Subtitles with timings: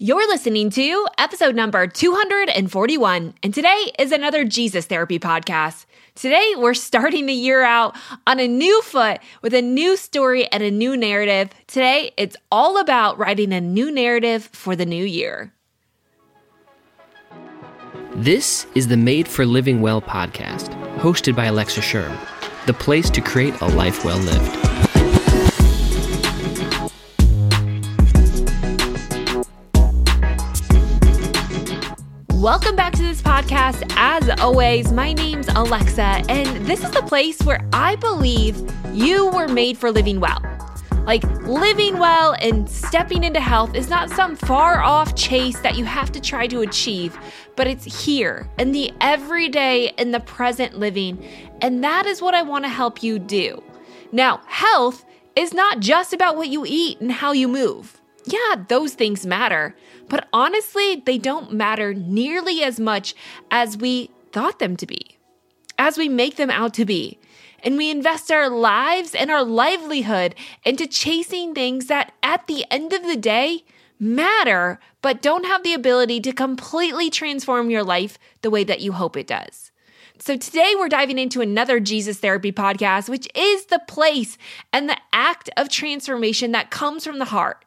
[0.00, 5.86] You're listening to episode number 241, and today is another Jesus Therapy podcast.
[6.14, 10.62] Today, we're starting the year out on a new foot with a new story and
[10.62, 11.50] a new narrative.
[11.66, 15.52] Today, it's all about writing a new narrative for the new year.
[18.14, 20.68] This is the Made for Living Well podcast,
[20.98, 22.16] hosted by Alexa Schirm,
[22.66, 24.67] the place to create a life well lived.
[32.38, 33.82] Welcome back to this podcast.
[33.96, 39.48] As always, my name's Alexa, and this is the place where I believe you were
[39.48, 40.40] made for living well.
[41.04, 45.84] Like living well and stepping into health is not some far off chase that you
[45.84, 47.18] have to try to achieve,
[47.56, 51.20] but it's here in the everyday, in the present living.
[51.60, 53.60] And that is what I want to help you do.
[54.12, 58.00] Now, health is not just about what you eat and how you move.
[58.26, 59.74] Yeah, those things matter.
[60.08, 63.14] But honestly, they don't matter nearly as much
[63.50, 65.18] as we thought them to be,
[65.78, 67.18] as we make them out to be.
[67.62, 72.92] And we invest our lives and our livelihood into chasing things that at the end
[72.92, 73.64] of the day
[73.98, 78.92] matter, but don't have the ability to completely transform your life the way that you
[78.92, 79.72] hope it does.
[80.20, 84.36] So, today we're diving into another Jesus Therapy podcast, which is the place
[84.72, 87.64] and the act of transformation that comes from the heart.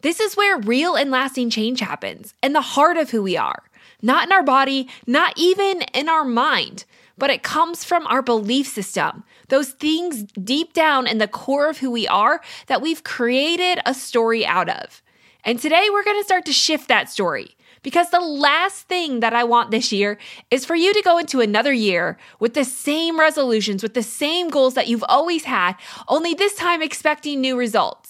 [0.00, 3.64] This is where real and lasting change happens in the heart of who we are,
[4.00, 6.84] not in our body, not even in our mind,
[7.16, 9.24] but it comes from our belief system.
[9.48, 13.92] Those things deep down in the core of who we are that we've created a
[13.92, 15.02] story out of.
[15.44, 17.56] And today we're to start to shift that story.
[17.82, 20.18] Because the last thing that I want this year
[20.50, 24.48] is for you to go into another year with the same resolutions, with the same
[24.48, 25.74] goals that you've always had,
[26.06, 28.07] only this time expecting new results.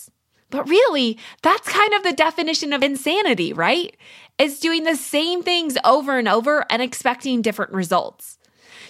[0.51, 3.97] But really, that's kind of the definition of insanity, right?
[4.39, 8.39] It's doing the same things over and over and expecting different results.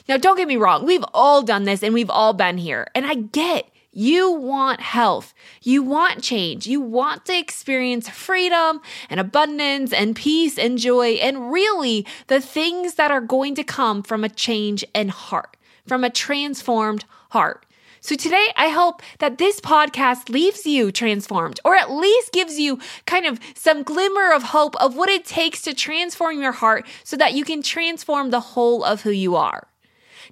[0.08, 2.88] Now, don't get me wrong, we've all done this and we've all been here.
[2.94, 8.80] And I get you want health, you want change, you want to experience freedom
[9.10, 14.02] and abundance and peace and joy, and really the things that are going to come
[14.02, 17.66] from a change in heart, from a transformed heart.
[18.00, 22.78] So today, I hope that this podcast leaves you transformed, or at least gives you
[23.06, 27.16] kind of some glimmer of hope of what it takes to transform your heart so
[27.16, 29.68] that you can transform the whole of who you are.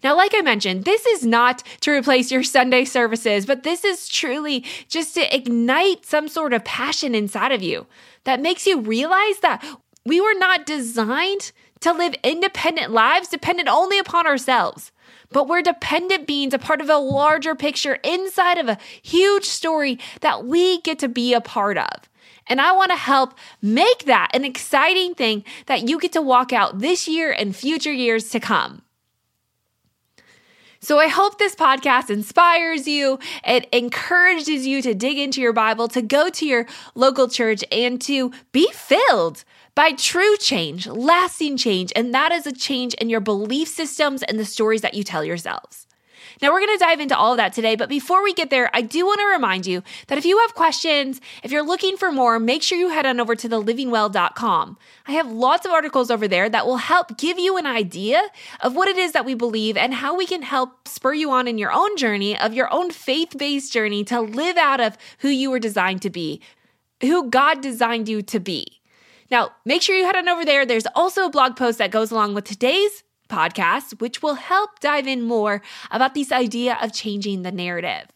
[0.04, 4.08] Now, like I mentioned, this is not to replace your Sunday services, but this is
[4.08, 7.86] truly just to ignite some sort of passion inside of you
[8.24, 9.64] that makes you realize that
[10.04, 14.92] we were not designed to live independent lives dependent only upon ourselves
[15.36, 19.98] but we're dependent beings, a part of a larger picture inside of a huge story
[20.22, 22.08] that we get to be a part of.
[22.46, 26.54] And I want to help make that an exciting thing that you get to walk
[26.54, 28.80] out this year and future years to come.
[30.80, 33.18] So I hope this podcast inspires you.
[33.44, 36.64] It encourages you to dig into your Bible, to go to your
[36.94, 39.44] local church, and to be filled
[39.76, 41.92] by true change, lasting change.
[41.94, 45.24] And that is a change in your belief systems and the stories that you tell
[45.24, 45.86] yourselves.
[46.42, 48.68] Now, we're going to dive into all of that today, but before we get there,
[48.74, 52.12] I do want to remind you that if you have questions, if you're looking for
[52.12, 54.76] more, make sure you head on over to thelivingwell.com.
[55.06, 58.22] I have lots of articles over there that will help give you an idea
[58.60, 61.48] of what it is that we believe and how we can help spur you on
[61.48, 65.28] in your own journey of your own faith based journey to live out of who
[65.28, 66.42] you were designed to be,
[67.00, 68.80] who God designed you to be.
[69.30, 70.64] Now, make sure you head on over there.
[70.64, 75.06] There's also a blog post that goes along with today's podcast, which will help dive
[75.06, 78.06] in more about this idea of changing the narrative.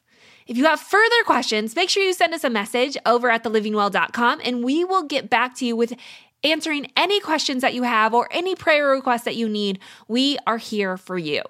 [0.46, 4.40] If you have further questions, make sure you send us a message over at thelivingwell.com
[4.44, 5.94] and we will get back to you with
[6.42, 9.78] answering any questions that you have or any prayer requests that you need.
[10.08, 11.42] We are here for you.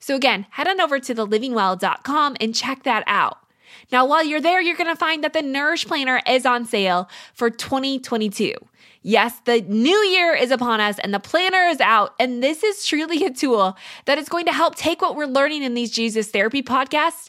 [0.00, 3.38] So, again, head on over to thelivingwell.com and check that out.
[3.92, 7.08] Now, while you're there, you're going to find that the Nourish Planner is on sale
[7.34, 8.54] for 2022.
[9.08, 12.16] Yes, the new year is upon us and the planner is out.
[12.18, 13.76] And this is truly a tool
[14.06, 17.28] that is going to help take what we're learning in these Jesus therapy podcasts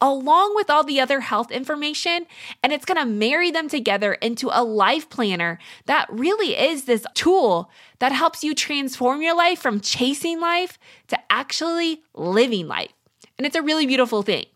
[0.00, 2.26] along with all the other health information,
[2.60, 7.70] and it's gonna marry them together into a life planner that really is this tool
[8.00, 10.76] that helps you transform your life from chasing life
[11.06, 12.92] to actually living life.
[13.38, 14.46] And it's a really beautiful thing.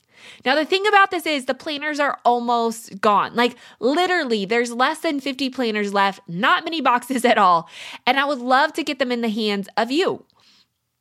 [0.45, 3.35] Now, the thing about this is the planners are almost gone.
[3.35, 7.69] Like, literally, there's less than 50 planners left, not many boxes at all.
[8.07, 10.25] And I would love to get them in the hands of you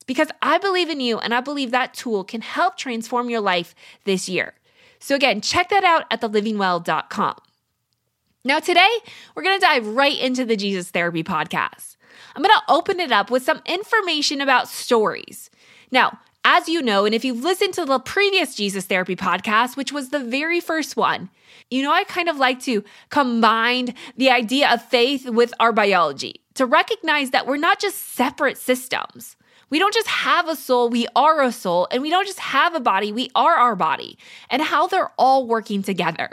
[0.06, 3.74] because I believe in you and I believe that tool can help transform your life
[4.04, 4.54] this year.
[4.98, 7.36] So, again, check that out at thelivingwell.com.
[8.44, 8.88] Now, today,
[9.34, 11.96] we're going to dive right into the Jesus Therapy podcast.
[12.34, 15.50] I'm going to open it up with some information about stories.
[15.90, 19.90] Now, as you know, and if you've listened to the previous Jesus Therapy podcast, which
[19.90, 21.28] was the very first one,
[21.72, 26.40] you know, I kind of like to combine the idea of faith with our biology
[26.54, 29.34] to recognize that we're not just separate systems.
[29.70, 31.88] We don't just have a soul, we are a soul.
[31.90, 34.16] And we don't just have a body, we are our body,
[34.48, 36.30] and how they're all working together.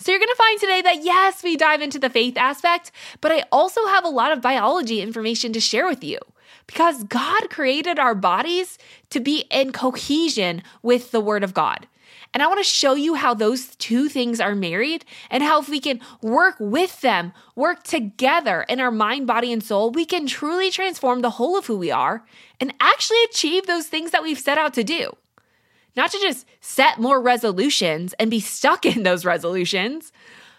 [0.00, 3.30] So, you're going to find today that yes, we dive into the faith aspect, but
[3.30, 6.18] I also have a lot of biology information to share with you
[6.66, 8.78] because God created our bodies
[9.10, 11.86] to be in cohesion with the Word of God.
[12.32, 15.68] And I want to show you how those two things are married and how if
[15.68, 20.26] we can work with them, work together in our mind, body, and soul, we can
[20.26, 22.24] truly transform the whole of who we are
[22.60, 25.16] and actually achieve those things that we've set out to do.
[25.96, 30.12] Not to just set more resolutions and be stuck in those resolutions,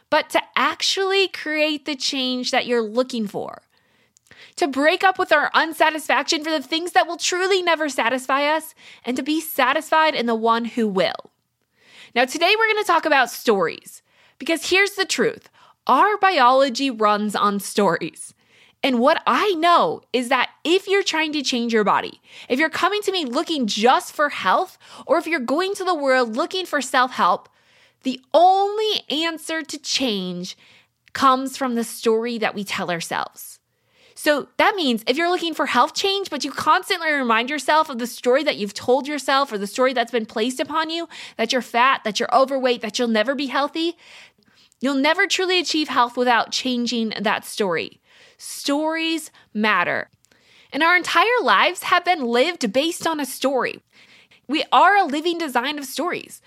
[0.10, 3.62] but to actually create the change that you're looking for
[4.58, 8.74] to break up with our unsatisfaction for the things that will truly never satisfy us,
[9.06, 11.32] and to be satisfied in the one who will.
[12.14, 14.02] Now, today we're going to talk about stories,
[14.38, 15.50] because here's the truth
[15.88, 18.34] our biology runs on stories.
[18.84, 22.20] And what I know is that if you're trying to change your body,
[22.50, 25.96] if you're coming to me looking just for health, or if you're going to the
[25.96, 27.48] world looking for self help,
[28.04, 30.58] the only answer to change
[31.14, 33.60] comes from the story that we tell ourselves.
[34.16, 37.98] So that means if you're looking for health change, but you constantly remind yourself of
[37.98, 41.08] the story that you've told yourself or the story that's been placed upon you
[41.38, 43.98] that you're fat, that you're overweight, that you'll never be healthy,
[44.80, 48.01] you'll never truly achieve health without changing that story.
[48.44, 50.10] Stories matter.
[50.74, 53.82] And our entire lives have been lived based on a story.
[54.48, 56.42] We are a living design of stories.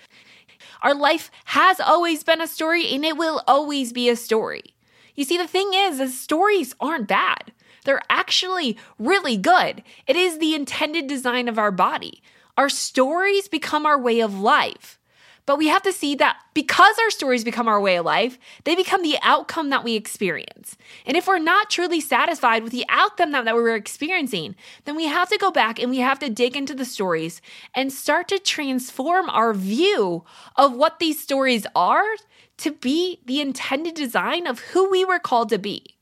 [0.81, 4.75] Our life has always been a story and it will always be a story.
[5.15, 7.53] You see, the thing is, the stories aren't bad.
[7.85, 9.81] They're actually really good.
[10.05, 12.21] It is the intended design of our body.
[12.57, 14.99] Our stories become our way of life.
[15.45, 18.75] But we have to see that because our stories become our way of life, they
[18.75, 20.75] become the outcome that we experience.
[21.05, 24.55] And if we're not truly satisfied with the outcome that, that we're experiencing,
[24.85, 27.41] then we have to go back and we have to dig into the stories
[27.75, 30.23] and start to transform our view
[30.55, 32.15] of what these stories are
[32.57, 35.95] to be the intended design of who we were called to be.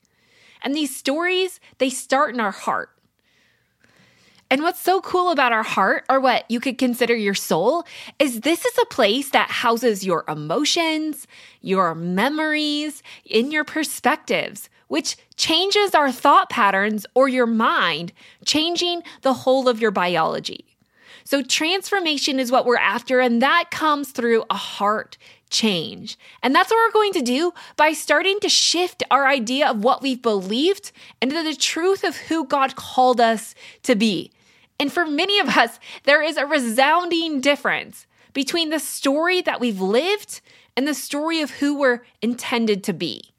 [0.61, 2.92] And these stories, they start in our heart.
[4.53, 7.85] And what's so cool about our heart, or what you could consider your soul,
[8.19, 11.25] is this is a place that houses your emotions,
[11.61, 18.13] your memories, in your perspectives, which changes our thought patterns or your mind,
[18.45, 20.65] changing the whole of your biology.
[21.23, 25.17] So, transformation is what we're after, and that comes through a heart
[25.49, 26.15] change.
[26.43, 30.03] And that's what we're going to do by starting to shift our idea of what
[30.03, 30.91] we've believed
[31.23, 34.29] into the truth of who God called us to be.
[34.83, 39.79] And for many of us, there is a resounding difference between the story that we've
[39.79, 40.41] lived
[40.75, 43.31] and the story of who we're intended to be.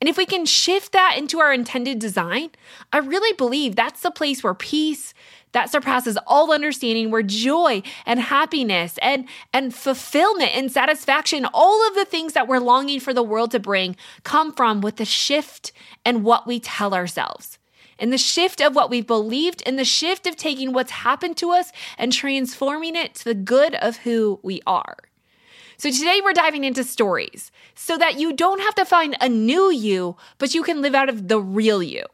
[0.00, 2.50] And if we can shift that into our intended design,
[2.92, 5.14] I really believe that's the place where peace,
[5.52, 11.94] that surpasses all understanding where joy and happiness and and fulfillment and satisfaction all of
[11.94, 15.70] the things that we're longing for the world to bring come from with the shift
[16.04, 17.57] and what we tell ourselves
[17.98, 21.50] and the shift of what we've believed and the shift of taking what's happened to
[21.50, 24.96] us and transforming it to the good of who we are
[25.78, 29.70] so today we're diving into stories so that you don't have to find a new
[29.70, 32.04] you, but you can live out of the real you.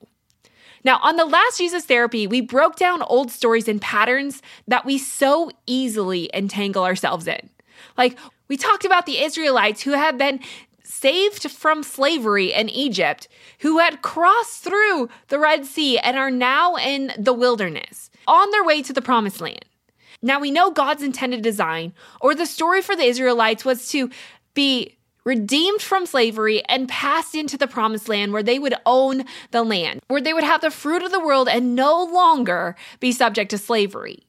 [0.85, 4.99] Now, on the last Jesus Therapy, we broke down old stories and patterns that we
[4.99, 7.49] so easily entangle ourselves in.
[7.97, 10.41] Like, we talked about the Israelites who had been
[11.05, 16.77] saved from slavery in Egypt, who had crossed through the Red Sea and are now
[16.77, 19.67] in the wilderness on their way to the promised land.
[20.23, 21.93] Now, we know God's intended design,
[22.23, 24.09] or the story for the Israelites was to
[24.55, 29.63] be redeemed from slavery and passed into the promised land where they would own the
[29.63, 33.51] land, where they would have the fruit of the world and no longer be subject
[33.51, 34.21] to slavery.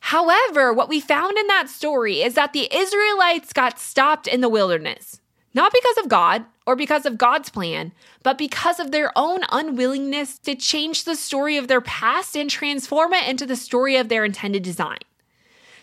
[0.00, 4.48] However, what we found in that story is that the Israelites got stopped in the
[4.48, 5.20] wilderness,
[5.56, 10.38] not because of God or because of God's plan, but because of their own unwillingness
[10.40, 14.24] to change the story of their past and transform it into the story of their
[14.24, 14.98] intended design.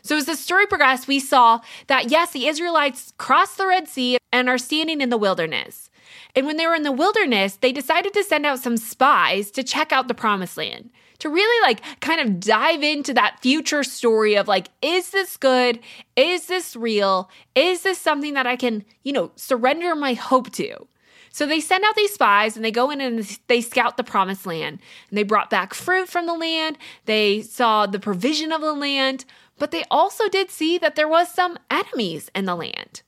[0.03, 4.17] So as the story progressed, we saw that yes, the Israelites crossed the Red Sea
[4.31, 5.89] and are standing in the wilderness.
[6.35, 9.63] And when they were in the wilderness, they decided to send out some spies to
[9.63, 14.35] check out the promised land, to really like kind of dive into that future story
[14.35, 15.79] of like, is this good?
[16.15, 17.29] Is this real?
[17.53, 20.87] Is this something that I can, you know, surrender my hope to?
[21.29, 24.45] So they send out these spies and they go in and they scout the promised
[24.45, 24.79] land.
[25.09, 26.77] And they brought back fruit from the land.
[27.05, 29.25] They saw the provision of the land,
[29.57, 33.01] but they also did see that there was some enemies in the land.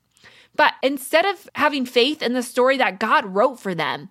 [0.56, 4.10] But instead of having faith in the story that God wrote for them,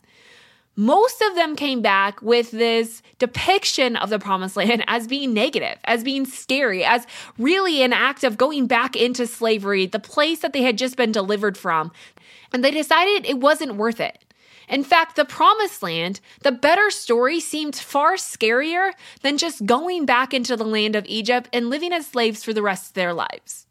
[0.77, 5.79] most of them came back with this depiction of the promised land as being negative,
[5.85, 7.07] as being scary, as
[7.39, 11.13] really an act of going back into slavery, the place that they had just been
[11.13, 11.93] delivered from.
[12.53, 14.19] And they decided it wasn't worth it.
[14.69, 20.33] In fact, the promised land, the better story seemed far scarier than just going back
[20.33, 23.64] into the land of Egypt and living as slaves for the rest of their lives.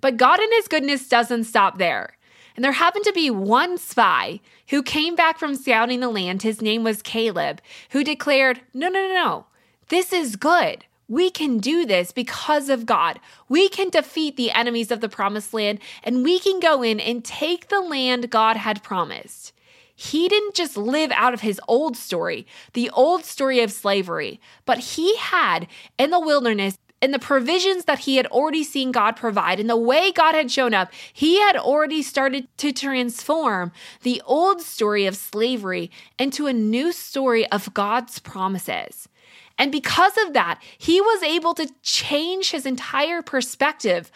[0.00, 2.16] But God in His goodness doesn't stop there.
[2.56, 4.40] And there happened to be one spy
[4.70, 6.42] who came back from scouting the land.
[6.42, 9.46] His name was Caleb, who declared, No, no, no, no.
[9.88, 10.84] This is good.
[11.08, 13.18] We can do this because of God.
[13.48, 17.24] We can defeat the enemies of the promised land and we can go in and
[17.24, 19.52] take the land God had promised.
[19.94, 24.78] He didn't just live out of his old story, the old story of slavery, but
[24.78, 25.66] he had
[25.98, 29.76] in the wilderness and the provisions that he had already seen God provide and the
[29.76, 35.16] way God had shown up, he had already started to transform the old story of
[35.16, 39.08] slavery into a new story of God's promises.
[39.58, 44.10] And because of that, he was able to change his entire perspective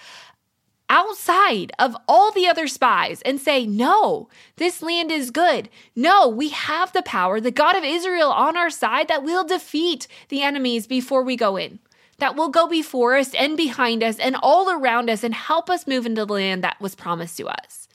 [0.88, 5.68] outside of all the other spies and say, No, this land is good.
[5.96, 10.06] No, we have the power, the God of Israel on our side that will defeat
[10.28, 11.78] the enemies before we go in
[12.22, 15.88] that will go before us and behind us and all around us and help us
[15.88, 17.88] move into the land that was promised to us.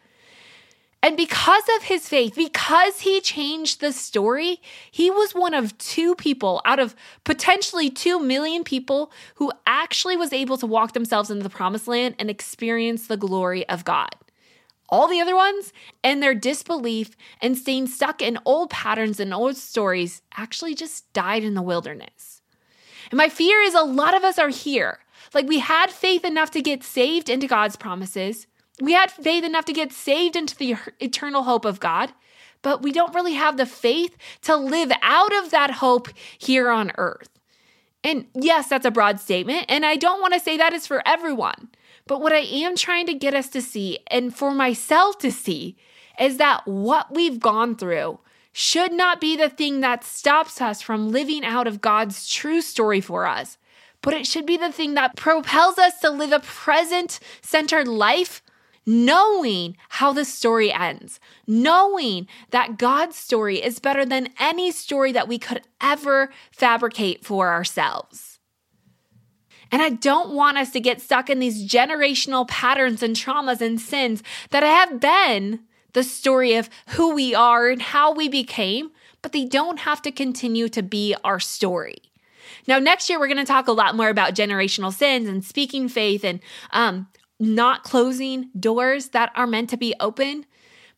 [1.01, 4.59] And because of his faith, because he changed the story,
[4.91, 6.93] he was one of two people out of
[7.23, 12.15] potentially 2 million people who actually was able to walk themselves into the promised land
[12.19, 14.13] and experience the glory of God.
[14.89, 15.71] All the other ones
[16.03, 21.45] and their disbelief and staying stuck in old patterns and old stories actually just died
[21.45, 22.36] in the wilderness.
[23.11, 24.99] And my fear is a lot of us are here.
[25.33, 28.47] Like we had faith enough to get saved into God's promises.
[28.81, 32.13] We had faith enough to get saved into the eternal hope of God,
[32.61, 36.91] but we don't really have the faith to live out of that hope here on
[36.97, 37.29] earth.
[38.03, 41.01] And yes, that's a broad statement, and I don't want to say that is for
[41.05, 41.69] everyone.
[42.05, 45.75] But what I am trying to get us to see, and for myself to see,
[46.19, 48.19] is that what we've gone through
[48.57, 52.99] should not be the thing that stops us from living out of God's true story
[52.99, 53.59] for us,
[54.01, 58.41] but it should be the thing that propels us to live a present centered life,
[58.83, 65.27] knowing how the story ends, knowing that God's story is better than any story that
[65.27, 68.39] we could ever fabricate for ourselves.
[69.71, 73.79] And I don't want us to get stuck in these generational patterns and traumas and
[73.79, 75.59] sins that have been
[75.97, 78.91] the story of who we are and how we became,
[79.23, 81.95] but they don't have to continue to be our story.
[82.67, 85.89] Now, next year, we're going to talk a lot more about generational sins and speaking
[85.89, 86.39] faith and
[86.69, 87.07] um,
[87.39, 90.45] not closing doors that are meant to be open.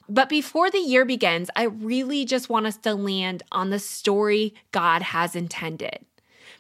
[0.10, 4.54] But before the year begins, I really just want us to land on the story
[4.74, 6.00] God has intended.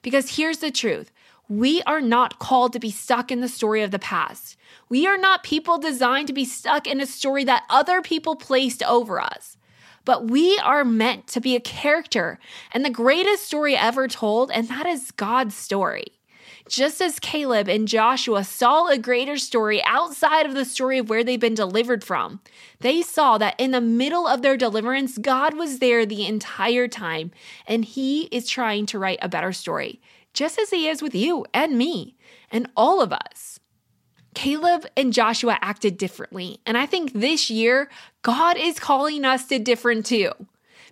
[0.02, 1.12] Because here's the truth
[1.50, 4.56] we are not called to be stuck in the story of the past.
[4.88, 8.84] We are not people designed to be stuck in a story that other people placed
[8.84, 9.58] over us.
[10.06, 12.40] But we are meant to be a character
[12.72, 16.14] and the greatest story ever told, and that is God's story.
[16.68, 21.24] Just as Caleb and Joshua saw a greater story outside of the story of where
[21.24, 22.42] they've been delivered from,
[22.80, 27.32] they saw that in the middle of their deliverance, God was there the entire time,
[27.66, 30.00] and He is trying to write a better story
[30.40, 32.16] just as he is with you and me
[32.50, 33.60] and all of us.
[34.34, 36.62] Caleb and Joshua acted differently.
[36.66, 37.90] And I think this year,
[38.22, 40.32] God is calling us to different too,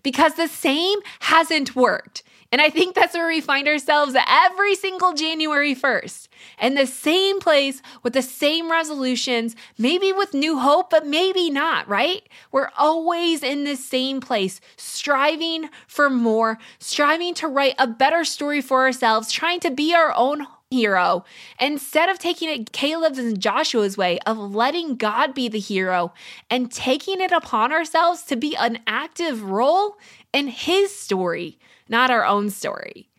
[0.03, 2.23] because the same hasn't worked.
[2.51, 6.27] And I think that's where we find ourselves every single January 1st,
[6.61, 11.87] in the same place with the same resolutions, maybe with new hope, but maybe not,
[11.89, 12.27] right?
[12.51, 18.61] We're always in the same place, striving for more, striving to write a better story
[18.61, 21.23] for ourselves, trying to be our own hero.
[21.59, 26.13] Instead of taking it Caleb's and Joshua's way of letting God be the hero
[26.49, 29.97] and taking it upon ourselves to be an active role
[30.33, 31.57] in his story
[31.89, 33.09] not our own story.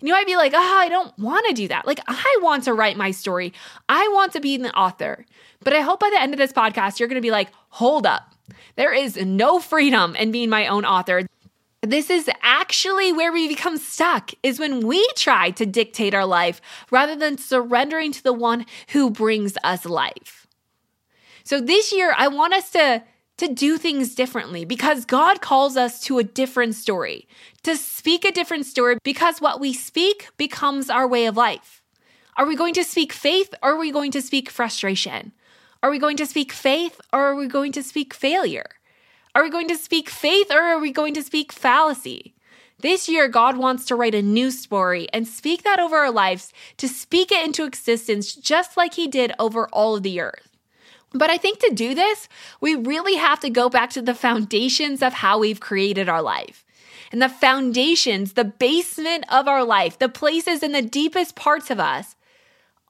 [0.00, 1.86] And you might be like, oh, I don't want to do that.
[1.86, 3.52] Like, I want to write my story.
[3.88, 5.26] I want to be the author.
[5.60, 8.06] But I hope by the end of this podcast, you're going to be like, hold
[8.06, 8.34] up.
[8.76, 11.26] There is no freedom in being my own author.
[11.82, 16.60] This is actually where we become stuck, is when we try to dictate our life
[16.90, 20.46] rather than surrendering to the one who brings us life.
[21.42, 23.02] So this year, I want us to
[23.38, 27.26] to do things differently because God calls us to a different story,
[27.62, 31.82] to speak a different story because what we speak becomes our way of life.
[32.36, 35.32] Are we going to speak faith or are we going to speak frustration?
[35.82, 38.66] Are we going to speak faith or are we going to speak failure?
[39.34, 42.34] Are we going to speak faith or are we going to speak fallacy?
[42.80, 46.52] This year, God wants to write a new story and speak that over our lives,
[46.76, 50.47] to speak it into existence just like He did over all of the earth.
[51.12, 52.28] But I think to do this,
[52.60, 56.64] we really have to go back to the foundations of how we've created our life.
[57.10, 61.80] And the foundations, the basement of our life, the places in the deepest parts of
[61.80, 62.14] us,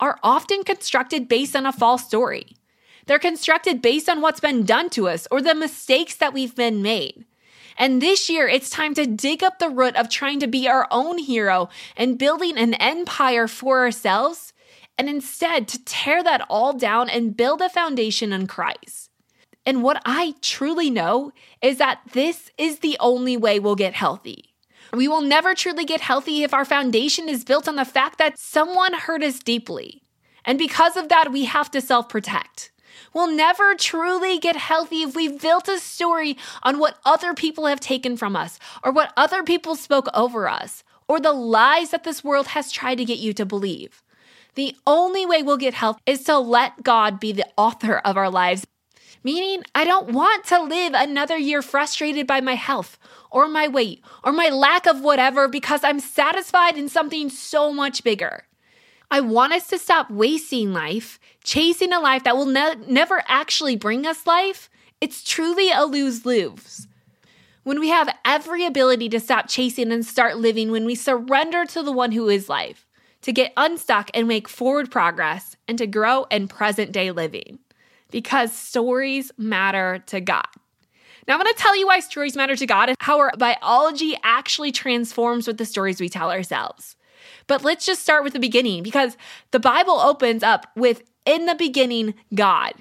[0.00, 2.56] are often constructed based on a false story.
[3.06, 6.82] They're constructed based on what's been done to us or the mistakes that we've been
[6.82, 7.24] made.
[7.78, 10.88] And this year, it's time to dig up the root of trying to be our
[10.90, 14.52] own hero and building an empire for ourselves,
[14.98, 19.10] and instead to tear that all down and build a foundation in Christ.
[19.64, 24.54] And what I truly know is that this is the only way we'll get healthy.
[24.92, 28.38] We will never truly get healthy if our foundation is built on the fact that
[28.38, 30.02] someone hurt us deeply.
[30.44, 32.72] And because of that, we have to self protect.
[33.12, 37.80] We'll never truly get healthy if we've built a story on what other people have
[37.80, 42.24] taken from us, or what other people spoke over us, or the lies that this
[42.24, 44.02] world has tried to get you to believe.
[44.58, 48.28] The only way we'll get health is to let God be the author of our
[48.28, 48.66] lives.
[49.22, 52.98] Meaning, I don't want to live another year frustrated by my health
[53.30, 58.02] or my weight or my lack of whatever because I'm satisfied in something so much
[58.02, 58.48] bigger.
[59.12, 63.76] I want us to stop wasting life, chasing a life that will ne- never actually
[63.76, 64.68] bring us life.
[65.00, 66.88] It's truly a lose lose.
[67.62, 71.84] When we have every ability to stop chasing and start living, when we surrender to
[71.84, 72.87] the one who is life,
[73.22, 77.58] to get unstuck and make forward progress, and to grow in present day living.
[78.10, 80.46] Because stories matter to God.
[81.26, 84.16] Now, I'm going to tell you why stories matter to God and how our biology
[84.22, 86.96] actually transforms with the stories we tell ourselves.
[87.46, 89.16] But let's just start with the beginning because
[89.50, 92.72] the Bible opens up with in the beginning God.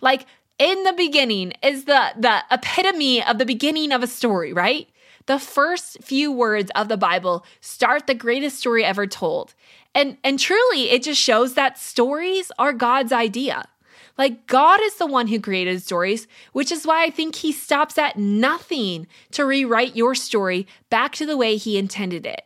[0.00, 0.24] Like
[0.58, 4.88] in the beginning is the the epitome of the beginning of a story, right?
[5.26, 9.54] The first few words of the Bible start the greatest story ever told.
[9.94, 13.68] And and truly it just shows that stories are God's idea.
[14.16, 17.96] Like God is the one who created stories, which is why I think he stops
[17.96, 22.42] at nothing to rewrite your story back to the way he intended it.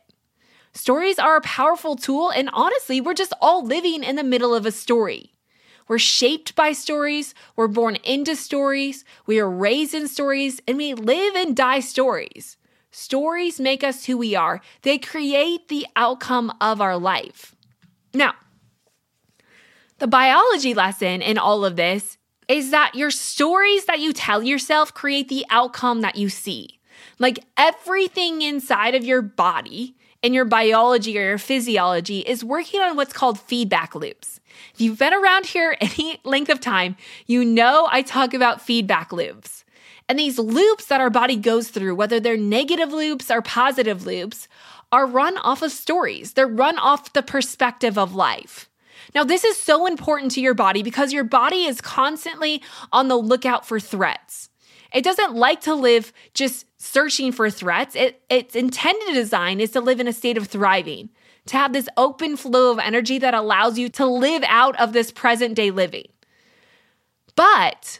[0.71, 4.65] Stories are a powerful tool, and honestly, we're just all living in the middle of
[4.65, 5.33] a story.
[5.87, 10.93] We're shaped by stories, we're born into stories, we are raised in stories, and we
[10.93, 12.57] live and die stories.
[12.97, 17.53] Stories make us who we are, they create the outcome of our life.
[18.13, 18.35] Now,
[19.97, 24.93] the biology lesson in all of this is that your stories that you tell yourself
[24.93, 26.79] create the outcome that you see.
[27.19, 32.95] Like everything inside of your body and your biology or your physiology is working on
[32.95, 34.39] what's called feedback loops.
[34.73, 36.95] If you've been around here any length of time,
[37.27, 39.64] you know I talk about feedback loops.
[40.07, 44.47] And these loops that our body goes through, whether they're negative loops or positive loops,
[44.91, 46.33] are run off of stories.
[46.33, 48.69] They're run off the perspective of life.
[49.13, 53.15] Now, this is so important to your body because your body is constantly on the
[53.15, 54.49] lookout for threats.
[54.93, 57.95] It doesn't like to live just searching for threats.
[57.95, 61.09] It, its intended design is to live in a state of thriving,
[61.47, 65.11] to have this open flow of energy that allows you to live out of this
[65.11, 66.07] present day living.
[67.35, 67.99] But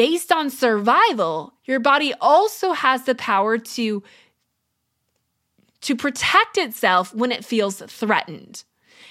[0.00, 4.02] based on survival, your body also has the power to,
[5.82, 8.64] to protect itself when it feels threatened.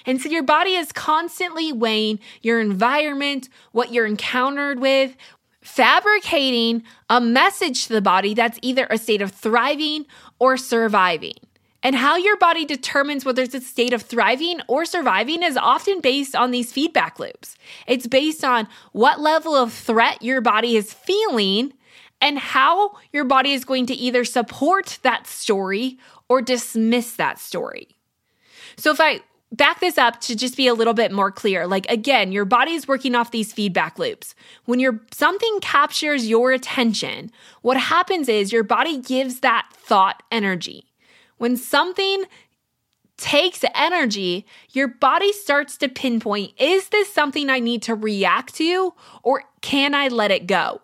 [0.08, 5.16] And so your body is constantly weighing your environment, what you're encountered with,
[5.62, 10.08] fabricating a message to the body that's either a state of thriving
[10.40, 11.36] or surviving.
[11.82, 16.02] And how your body determines whether it's a state of thriving or surviving is often
[16.02, 17.56] based on these feedback loops.
[17.88, 21.74] It's based on what level of threat your body is feeling
[22.22, 27.88] and how your body is going to either support that story or dismiss that story.
[28.76, 31.66] So if I back this up to just be a little bit more clear.
[31.66, 34.36] Like again, your body is working off these feedback loops.
[34.66, 40.89] When your something captures your attention, what happens is your body gives that thought energy.
[41.40, 42.26] When something
[43.18, 48.94] takes energy, your body starts to pinpoint is this something I need to react to
[49.24, 50.82] or can I let it go?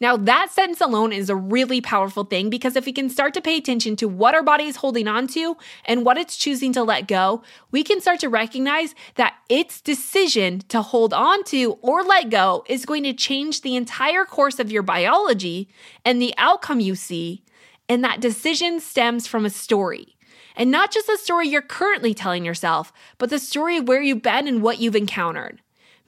[0.00, 3.42] Now, that sentence alone is a really powerful thing because if we can start to
[3.42, 6.82] pay attention to what our body is holding on to and what it's choosing to
[6.82, 12.02] let go, we can start to recognize that its decision to hold on to or
[12.02, 15.68] let go is going to change the entire course of your biology
[16.02, 17.42] and the outcome you see.
[17.90, 20.16] And that decision stems from a story.
[20.54, 24.22] And not just the story you're currently telling yourself, but the story of where you've
[24.22, 25.60] been and what you've encountered.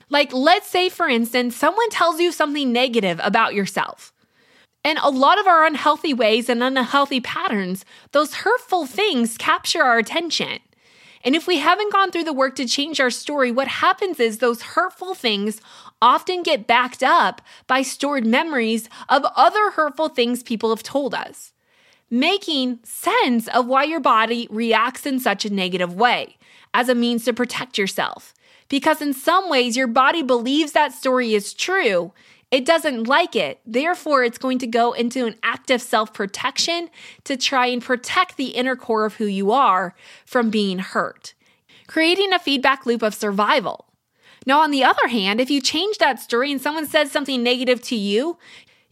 [0.09, 4.13] Like, let's say, for instance, someone tells you something negative about yourself.
[4.85, 9.99] And a lot of our unhealthy ways and unhealthy patterns, those hurtful things capture our
[9.99, 10.61] attention.
[11.25, 14.39] And if we haven't gone through the work to change our story, what happens is
[14.39, 15.61] those hurtful things
[16.01, 21.52] often get backed up by stored memories of other hurtful things people have told us,
[22.13, 26.37] making sense of why your body reacts in such a negative way
[26.75, 28.35] as a means to protect yourself
[28.73, 32.11] because in some ways your body believes that story is true.
[32.51, 33.61] It doesn't like it.
[33.67, 36.89] Therefore, it's going to go into an active self protection
[37.25, 39.95] to try and protect the inner core of who you are
[40.25, 41.35] from being hurt,
[41.87, 43.87] creating a feedback loop of survival.
[44.47, 47.83] Now, on the other hand, if you change that story and someone says something negative
[47.83, 48.39] to you,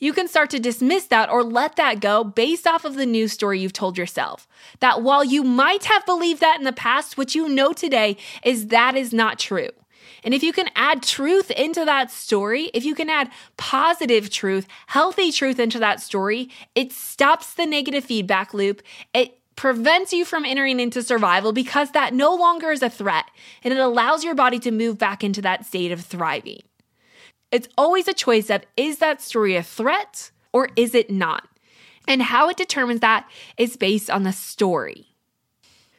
[0.01, 3.33] you can start to dismiss that or let that go based off of the news
[3.33, 4.49] story you've told yourself.
[4.81, 8.69] That while you might have believed that in the past, what you know today is
[8.69, 9.69] that is not true.
[10.25, 14.67] And if you can add truth into that story, if you can add positive truth,
[14.87, 18.83] healthy truth into that story, it stops the negative feedback loop.
[19.15, 23.27] It prevents you from entering into survival because that no longer is a threat
[23.63, 26.63] and it allows your body to move back into that state of thriving.
[27.53, 31.49] It's always a choice of is that story a threat or is it not?
[32.07, 35.15] And how it determines that is based on the story.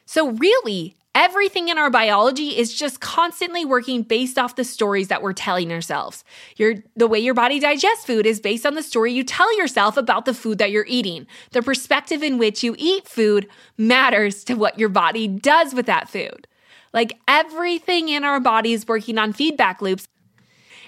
[0.04, 5.22] So, really, everything in our biology is just constantly working based off the stories that
[5.22, 6.24] we're telling ourselves.
[6.56, 9.96] Your, the way your body digests food is based on the story you tell yourself
[9.96, 11.26] about the food that you're eating.
[11.52, 16.08] The perspective in which you eat food matters to what your body does with that
[16.08, 16.46] food.
[16.92, 20.08] Like everything in our body is working on feedback loops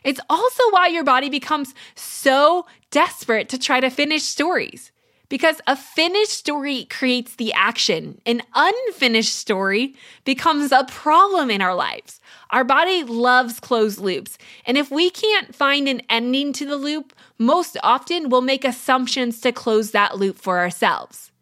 [0.05, 4.93] it's also why your body becomes so desperate to try to finish stories.
[5.31, 8.21] Because a finished story creates the action.
[8.27, 12.21] An unfinished story becomes a problem in our lives.
[12.51, 14.37] Our body loves closed loops.
[14.67, 19.41] And if we can't find an ending to the loop, most often we'll make assumptions
[19.41, 21.33] to close that loop for ourselves.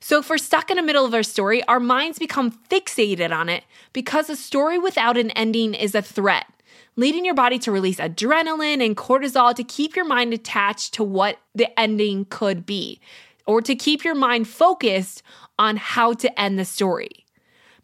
[0.00, 3.48] So if we're stuck in the middle of our story, our minds become fixated on
[3.48, 6.46] it because a story without an ending is a threat
[6.96, 11.38] leading your body to release adrenaline and cortisol to keep your mind attached to what
[11.54, 13.00] the ending could be,
[13.46, 15.22] or to keep your mind focused
[15.58, 17.26] on how to end the story.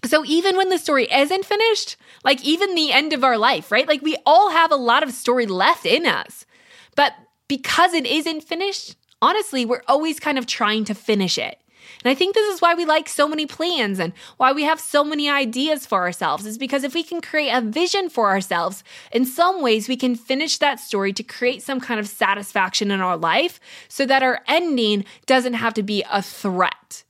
[0.05, 3.89] So even when the story isn't finished, like even the end of our life, right?
[3.89, 6.47] Like we all have a lot of story left in us.
[6.95, 7.13] But
[7.49, 11.61] because it isn't finished, honestly, we're always kind of trying to finish it.
[12.07, 14.79] And I think this is why we like so many plans and why we have
[14.79, 18.85] so many ideas for ourselves, is because if we can create a vision for ourselves,
[19.11, 23.01] in some ways we can finish that story to create some kind of satisfaction in
[23.01, 27.03] our life so that our ending doesn't have to be a threat.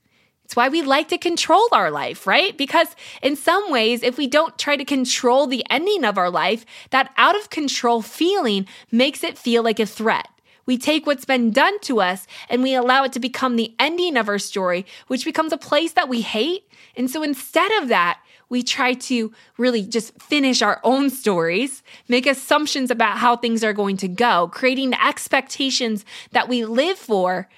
[0.47, 2.57] It's why we like to control our life, right?
[2.57, 6.65] Because in some ways, if we don't try to control the ending of our life,
[6.89, 10.29] that out of control feeling makes it feel like a threat.
[10.67, 14.17] We take what's been done to us and we allow it to become the ending
[14.17, 16.69] of our story, which becomes a place that we hate.
[16.97, 22.27] And so instead of that, we try to really just finish our own stories, make
[22.27, 27.49] assumptions about how things are going to go, creating expectations that we live for.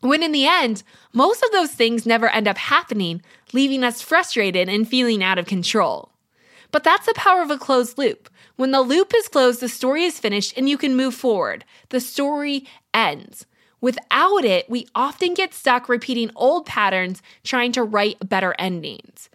[0.00, 4.68] When in the end, most of those things never end up happening, leaving us frustrated
[4.68, 6.13] and feeling out of control.
[6.74, 8.28] But that's the power of a closed loop.
[8.56, 11.64] When the loop is closed, the story is finished and you can move forward.
[11.90, 13.46] The story ends.
[13.80, 19.30] Without it, we often get stuck repeating old patterns trying to write better endings.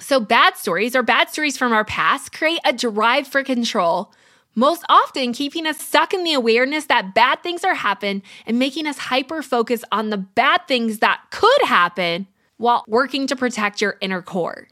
[0.00, 4.14] So, bad stories or bad stories from our past create a drive for control,
[4.54, 8.86] most often keeping us stuck in the awareness that bad things are happening and making
[8.86, 13.98] us hyper focus on the bad things that could happen while working to protect your
[14.00, 14.68] inner core.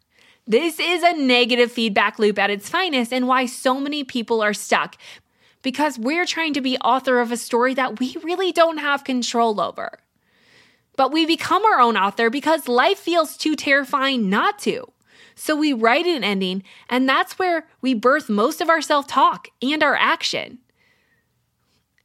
[0.46, 4.54] This is a negative feedback loop at its finest, and why so many people are
[4.54, 4.96] stuck
[5.62, 9.60] because we're trying to be author of a story that we really don't have control
[9.60, 10.00] over.
[10.96, 14.92] But we become our own author because life feels too terrifying not to.
[15.34, 19.48] So we write an ending, and that's where we birth most of our self talk
[19.62, 20.58] and our action.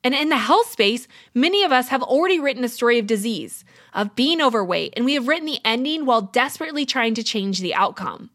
[0.03, 3.65] And in the health space, many of us have already written a story of disease,
[3.97, 7.75] of being overweight, and we have written the ending while desperately trying to change the
[7.75, 8.29] outcome.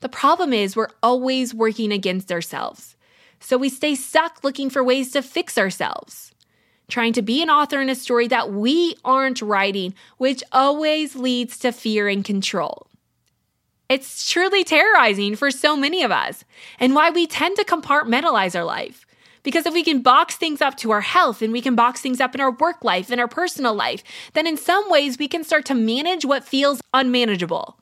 [0.00, 2.94] The problem is we're always working against ourselves.
[3.40, 6.32] So we stay stuck looking for ways to fix ourselves.
[6.88, 11.58] trying to be an author in a story that we aren't writing, which always leads
[11.58, 12.86] to fear and control.
[13.88, 16.44] It's truly terrorizing for so many of us,
[16.80, 19.05] and why we tend to compartmentalize our life.
[19.46, 22.20] Because if we can box things up to our health and we can box things
[22.20, 25.44] up in our work life and our personal life, then in some ways we can
[25.44, 27.78] start to manage what feels unmanageable.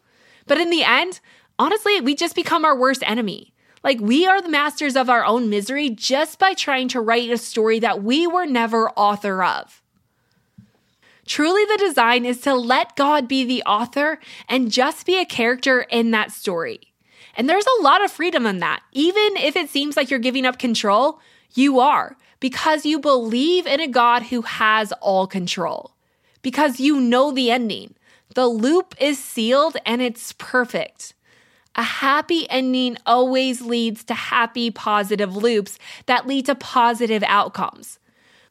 [0.47, 1.21] But in the end,
[1.59, 3.55] honestly, we just become our worst enemy.
[3.83, 7.39] Like we are the masters of our own misery just by trying to write a
[7.39, 9.81] story that we were never author of.
[11.25, 15.81] Truly, the design is to let God be the author and just be a character
[15.81, 16.93] in that story.
[17.39, 18.83] And there's a lot of freedom in that.
[18.93, 21.21] Even if it seems like you're giving up control,
[21.55, 25.95] you are because you believe in a God who has all control,
[26.43, 27.95] because you know the ending.
[28.35, 31.15] The loop is sealed and it's perfect.
[31.77, 37.99] A happy ending always leads to happy, positive loops that lead to positive outcomes.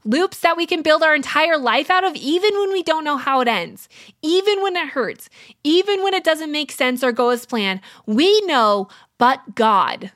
[0.05, 3.15] Loops that we can build our entire life out of, even when we don't know
[3.15, 3.87] how it ends,
[4.21, 5.29] even when it hurts,
[5.63, 7.79] even when it doesn't make sense or go as planned.
[8.05, 10.11] We know, but God,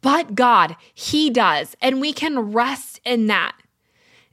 [0.00, 3.54] but God, He does, and we can rest in that.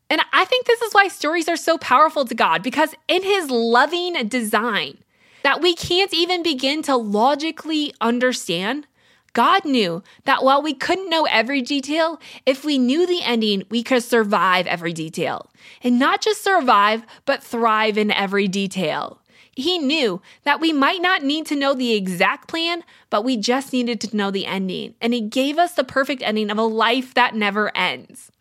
[0.09, 3.49] And I think this is why stories are so powerful to God, because in His
[3.49, 4.99] loving design
[5.43, 8.87] that we can't even begin to logically understand,
[9.33, 13.83] God knew that while we couldn't know every detail, if we knew the ending, we
[13.83, 15.51] could survive every detail.
[15.83, 19.21] And not just survive, but thrive in every detail.
[19.57, 23.73] He knew that we might not need to know the exact plan, but we just
[23.73, 24.93] needed to know the ending.
[25.01, 28.31] And He gave us the perfect ending of a life that never ends.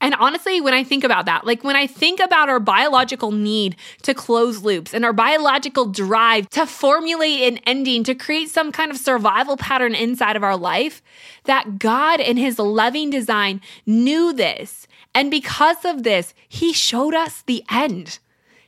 [0.00, 3.74] And honestly, when I think about that, like when I think about our biological need
[4.02, 8.92] to close loops and our biological drive to formulate an ending, to create some kind
[8.92, 11.02] of survival pattern inside of our life,
[11.46, 14.86] that God in His loving design knew this.
[15.12, 18.20] And because of this, He showed us the end.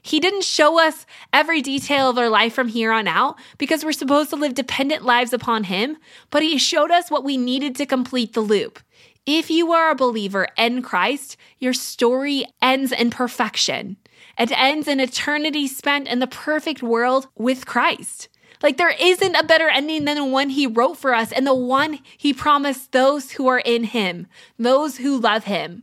[0.08, 3.92] He didn't show us every detail of our life from here on out because we're
[3.92, 5.98] supposed to live dependent lives upon Him,
[6.30, 8.78] but He showed us what we needed to complete the loop.
[9.26, 13.98] If you are a believer in Christ, your story ends in perfection.
[14.38, 18.30] It ends in eternity spent in the perfect world with Christ.
[18.62, 21.54] Like there isn't a better ending than the one he wrote for us and the
[21.54, 24.26] one he promised those who are in him,
[24.58, 25.82] those who love him.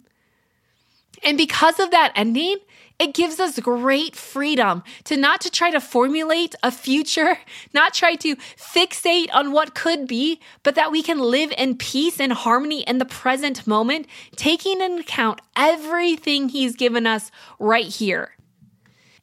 [1.23, 2.57] And because of that ending,
[2.99, 7.39] it gives us great freedom to not to try to formulate a future,
[7.73, 12.19] not try to fixate on what could be, but that we can live in peace
[12.19, 18.34] and harmony in the present moment, taking into account everything he's given us right here.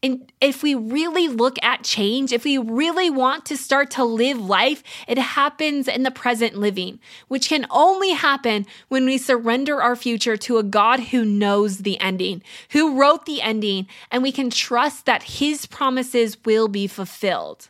[0.04, 4.40] And if we really look at change, if we really want to start to live
[4.40, 9.94] life, it happens in the present living, which can only happen when we surrender our
[9.94, 14.50] future to a God who knows the ending, who wrote the ending, and we can
[14.50, 17.68] trust that his promises will be fulfilled.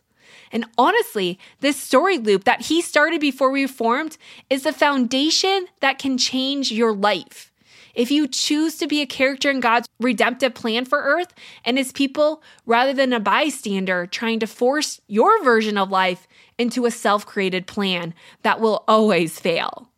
[0.50, 4.16] And honestly, this story loop that he started before we formed
[4.48, 7.51] is the foundation that can change your life.
[7.94, 11.92] If you choose to be a character in God's redemptive plan for earth and his
[11.92, 16.26] people, rather than a bystander trying to force your version of life
[16.58, 19.90] into a self created plan that will always fail.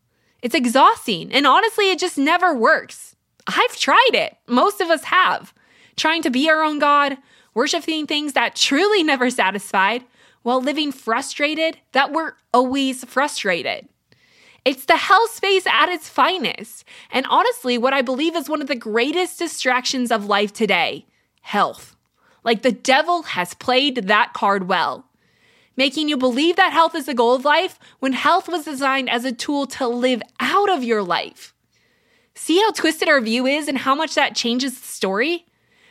[0.42, 3.16] It's exhausting, and honestly, it just never works.
[3.46, 4.36] I've tried it.
[4.46, 5.54] Most of us have.
[5.96, 7.16] Trying to be our own God,
[7.54, 10.04] worshiping things that truly never satisfied,
[10.42, 13.88] while living frustrated that we're always frustrated.
[14.64, 16.84] It's the hell space at its finest.
[17.10, 21.06] And honestly, what I believe is one of the greatest distractions of life today
[21.42, 21.94] health.
[22.42, 25.06] Like the devil has played that card well,
[25.76, 29.26] making you believe that health is the goal of life when health was designed as
[29.26, 31.54] a tool to live out of your life.
[32.34, 35.44] See how twisted our view is and how much that changes the story?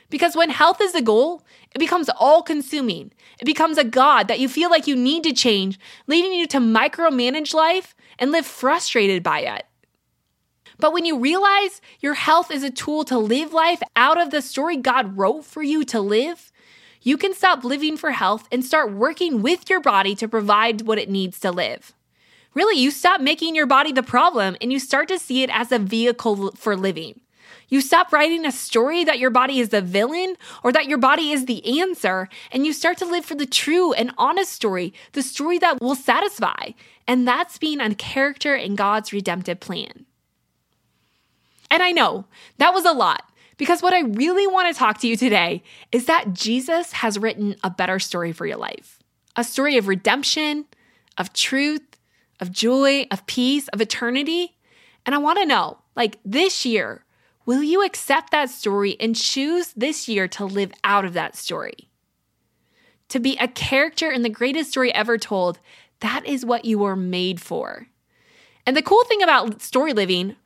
[0.10, 3.12] Because when health is the goal, it becomes all consuming.
[3.40, 6.60] It becomes a God that you feel like you need to change, leading you to
[6.60, 9.66] micromanage life and live frustrated by it.
[10.80, 14.42] But when you realize your health is a tool to live life out of the
[14.42, 16.52] story God wrote for you to live,
[17.02, 20.98] you can stop living for health and start working with your body to provide what
[20.98, 21.94] it needs to live.
[22.54, 25.72] Really, you stop making your body the problem and you start to see it as
[25.72, 27.20] a vehicle for living.
[27.74, 31.32] You stop writing a story that your body is the villain or that your body
[31.32, 35.24] is the answer, and you start to live for the true and honest story, the
[35.24, 36.74] story that will satisfy.
[37.08, 40.06] And that's being a character in God's redemptive plan.
[41.72, 42.26] And I know
[42.60, 43.24] that was a lot
[43.58, 47.56] because what I really want to talk to you today is that Jesus has written
[47.64, 49.00] a better story for your life
[49.36, 50.66] a story of redemption,
[51.18, 51.98] of truth,
[52.40, 54.58] of joy, of peace, of eternity.
[55.08, 57.04] And I want to know, like this year,
[57.46, 61.90] Will you accept that story and choose this year to live out of that story?
[63.10, 65.60] To be a character in the greatest story ever told,
[66.00, 67.88] that is what you were made for.
[68.66, 70.38] And the cool thing about story living,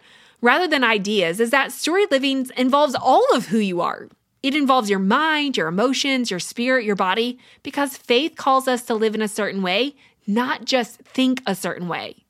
[0.41, 4.09] rather than ideas, is that story living involves all of who you are.
[4.41, 8.95] It involves your mind, your emotions, your spirit, your body, because faith calls us to
[8.95, 12.25] live in a certain way, not just think a certain way.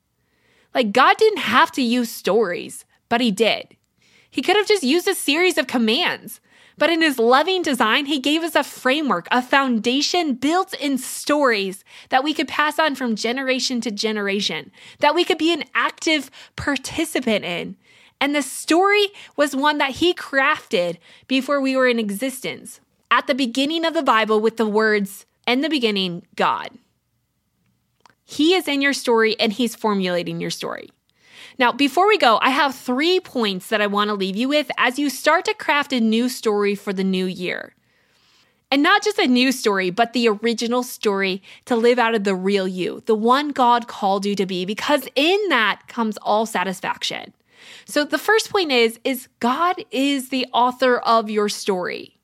[0.74, 3.76] Like, God didn't have to use stories, but He did.
[4.38, 6.40] He could have just used a series of commands.
[6.76, 11.82] But in his loving design, he gave us a framework, a foundation built in stories
[12.10, 14.70] that we could pass on from generation to generation,
[15.00, 17.76] that we could be an active participant in.
[18.20, 22.78] And the story was one that he crafted before we were in existence.
[23.10, 26.70] At the beginning of the Bible, with the words, in the beginning, God.
[28.24, 30.90] He is in your story and he's formulating your story.
[31.58, 34.70] Now, before we go, I have three points that I want to leave you with
[34.78, 37.74] as you start to craft a new story for the new year.
[38.70, 42.34] And not just a new story, but the original story to live out of the
[42.34, 47.32] real you, the one God called you to be, because in that comes all satisfaction.
[47.86, 52.17] So the first point is is God is the author of your story.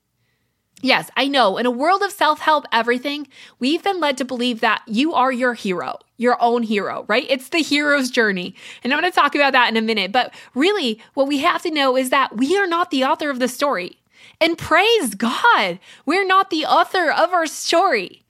[0.85, 1.57] Yes, I know.
[1.57, 5.31] In a world of self help everything, we've been led to believe that you are
[5.31, 7.25] your hero, your own hero, right?
[7.27, 8.53] It's the hero's journey.
[8.83, 10.11] And I'm going to talk about that in a minute.
[10.11, 13.39] But really, what we have to know is that we are not the author of
[13.39, 13.97] the story.
[14.39, 18.23] And praise God, we're not the author of our story.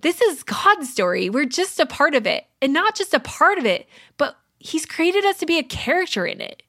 [0.00, 1.30] This is God's story.
[1.30, 2.46] We're just a part of it.
[2.60, 6.26] And not just a part of it, but He's created us to be a character
[6.26, 6.64] in it.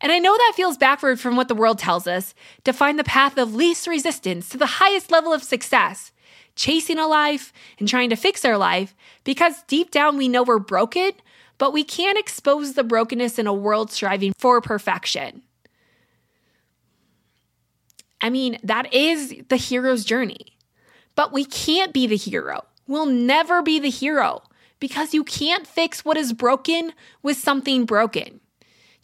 [0.00, 3.04] And I know that feels backward from what the world tells us to find the
[3.04, 6.12] path of least resistance to the highest level of success,
[6.54, 10.58] chasing a life and trying to fix our life because deep down we know we're
[10.58, 11.12] broken,
[11.58, 15.42] but we can't expose the brokenness in a world striving for perfection.
[18.20, 20.56] I mean, that is the hero's journey.
[21.14, 22.64] But we can't be the hero.
[22.86, 24.42] We'll never be the hero
[24.78, 28.40] because you can't fix what is broken with something broken.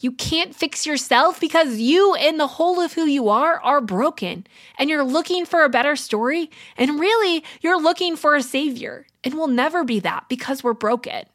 [0.02, 4.44] You can't fix yourself because you and the whole of who you are are broken
[4.76, 6.50] and you're looking for a better story.
[6.76, 9.06] And really, you're looking for a savior.
[9.22, 11.26] And we'll never be that because we're broken.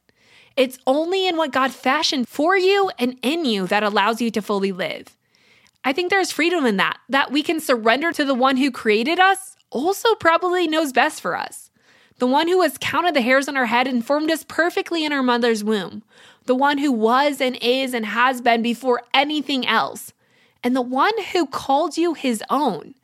[0.57, 4.41] It's only in what God fashioned for you and in you that allows you to
[4.41, 5.15] fully live.
[5.85, 9.17] I think there's freedom in that, that we can surrender to the one who created
[9.17, 11.66] us, also probably knows best for us.
[12.19, 15.13] The one who has counted the hairs on our head and formed us perfectly in
[15.13, 16.03] our mother's womb
[16.47, 20.13] the one who was and is and has been before anything else,
[20.63, 22.95] and the one who called you his own.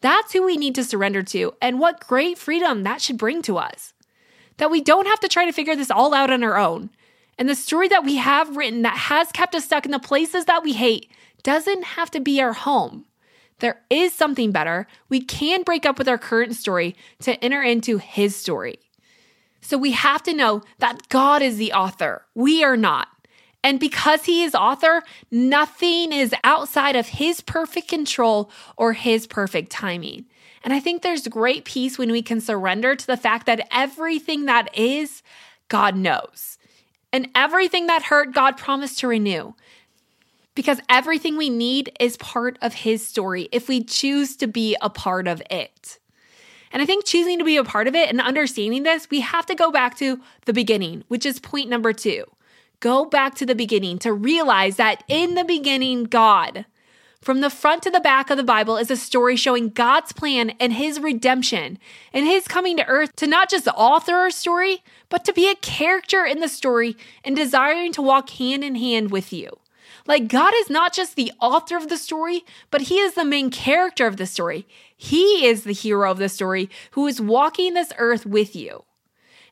[0.00, 3.58] That's who we need to surrender to, and what great freedom that should bring to
[3.58, 3.92] us.
[4.56, 6.90] That we don't have to try to figure this all out on our own.
[7.38, 10.46] And the story that we have written that has kept us stuck in the places
[10.46, 11.10] that we hate
[11.42, 13.04] doesn't have to be our home.
[13.60, 14.86] There is something better.
[15.08, 18.78] We can break up with our current story to enter into his story.
[19.60, 22.24] So we have to know that God is the author.
[22.34, 23.08] We are not.
[23.64, 29.72] And because he is author, nothing is outside of his perfect control or his perfect
[29.72, 30.26] timing.
[30.62, 34.44] And I think there's great peace when we can surrender to the fact that everything
[34.44, 35.22] that is,
[35.68, 36.58] God knows.
[37.12, 39.54] And everything that hurt, God promised to renew.
[40.56, 44.90] Because everything we need is part of his story if we choose to be a
[44.90, 46.00] part of it.
[46.72, 49.46] And I think choosing to be a part of it and understanding this, we have
[49.46, 52.24] to go back to the beginning, which is point number two.
[52.80, 56.66] Go back to the beginning to realize that in the beginning, God,
[57.20, 60.50] from the front to the back of the Bible is a story showing God's plan
[60.60, 61.78] and his redemption
[62.12, 65.54] and his coming to earth to not just author our story, but to be a
[65.56, 69.58] character in the story and desiring to walk hand in hand with you.
[70.06, 73.50] Like, God is not just the author of the story, but He is the main
[73.50, 74.66] character of the story.
[74.96, 78.84] He is the hero of the story who is walking this earth with you.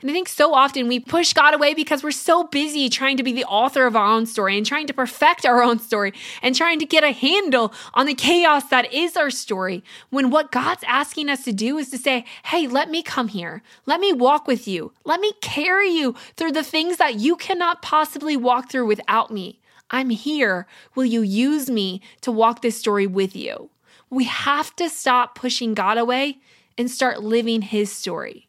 [0.05, 3.23] And I think so often we push God away because we're so busy trying to
[3.23, 6.55] be the author of our own story and trying to perfect our own story and
[6.55, 9.83] trying to get a handle on the chaos that is our story.
[10.11, 13.63] When what God's asking us to do is to say, Hey, let me come here.
[13.87, 14.93] Let me walk with you.
[15.07, 19.59] Let me carry you through the things that you cannot possibly walk through without me.
[19.91, 20.67] I'm here.
[20.95, 23.71] Will you use me to walk this story with you?
[24.11, 26.39] We have to stop pushing God away
[26.77, 28.49] and start living his story.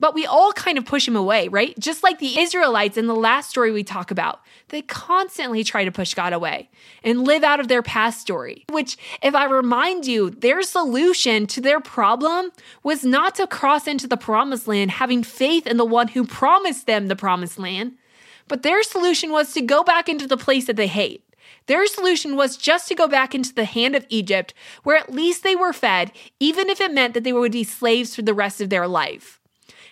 [0.00, 1.78] But we all kind of push him away, right?
[1.78, 4.40] Just like the Israelites in the last story we talk about.
[4.68, 6.68] They constantly try to push God away
[7.02, 11.60] and live out of their past story, which, if I remind you, their solution to
[11.60, 12.50] their problem
[12.82, 16.86] was not to cross into the promised land having faith in the one who promised
[16.86, 17.92] them the promised land.
[18.48, 21.24] But their solution was to go back into the place that they hate
[21.66, 25.42] Their solution was just to go back into the hand of Egypt, where at least
[25.42, 28.60] they were fed, even if it meant that they would be slaves for the rest
[28.60, 29.40] of their life.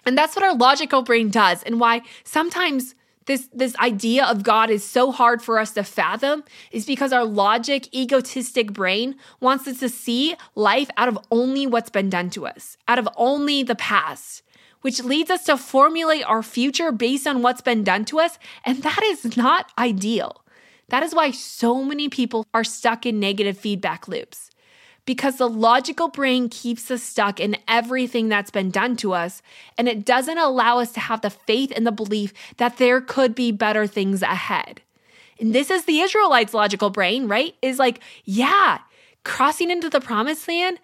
[0.05, 2.95] And that's what our logical brain does, and why sometimes
[3.27, 6.43] this, this idea of God is so hard for us to fathom
[6.73, 11.91] is because our logic, egotistic brain wants us to see life out of only what's
[11.91, 14.43] been done to us, out of only the past
[14.83, 18.39] which leads us to formulate our future based on what's been done to us.
[18.65, 20.45] And that is not ideal.
[20.89, 24.51] That is why so many people are stuck in negative feedback loops.
[25.05, 29.43] Because the logical brain keeps us stuck in everything that's been done to us,
[29.77, 33.35] and it doesn't allow us to have the faith and the belief that there could
[33.35, 34.81] be better things ahead.
[35.41, 37.57] And this is the Israelites' logical brain, right?
[37.63, 38.79] Is like, yeah,
[39.25, 40.79] crossing into the promised land,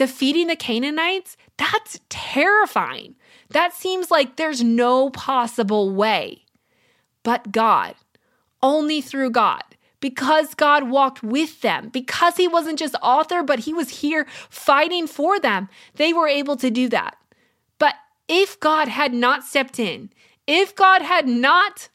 [0.00, 3.16] defeating the Canaanites, that's terrifying.
[3.50, 6.46] That seems like there's no possible way.
[7.22, 7.96] But God,
[8.62, 9.62] only through God.
[10.00, 15.06] Because God walked with them, because He wasn't just author, but He was here fighting
[15.06, 17.18] for them, they were able to do that.
[17.78, 17.96] But
[18.26, 20.08] if God had not stepped in,
[20.46, 21.90] if God had not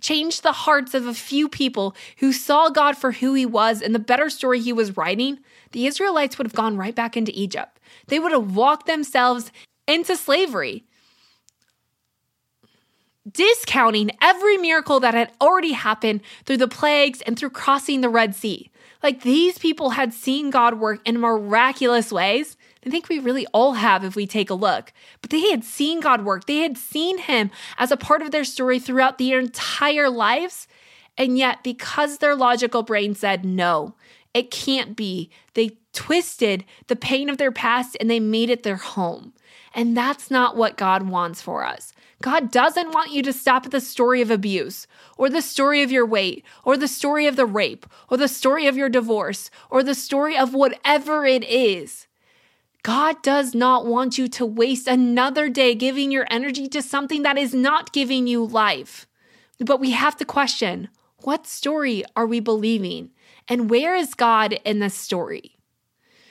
[0.00, 3.94] changed the hearts of a few people who saw God for who He was and
[3.94, 5.40] the better story He was writing,
[5.72, 7.78] the Israelites would have gone right back into Egypt.
[8.08, 9.52] They would have walked themselves
[9.86, 10.84] into slavery
[13.30, 18.34] discounting every miracle that had already happened through the plagues and through crossing the Red
[18.34, 18.70] Sea.
[19.02, 22.56] Like these people had seen God work in miraculous ways.
[22.84, 24.92] I think we really all have if we take a look.
[25.20, 26.46] But they had seen God work.
[26.46, 30.66] They had seen him as a part of their story throughout their entire lives.
[31.18, 33.94] And yet, because their logical brain said no,
[34.34, 38.76] it can't be, they twisted the pain of their past and they made it their
[38.76, 39.32] home.
[39.74, 41.92] And that's not what God wants for us.
[42.22, 45.90] God doesn't want you to stop at the story of abuse, or the story of
[45.90, 49.82] your weight, or the story of the rape, or the story of your divorce, or
[49.82, 52.06] the story of whatever it is.
[52.82, 57.38] God does not want you to waste another day giving your energy to something that
[57.38, 59.06] is not giving you life.
[59.58, 60.88] But we have to question
[61.22, 63.10] what story are we believing?
[63.50, 65.56] And where is God in this story?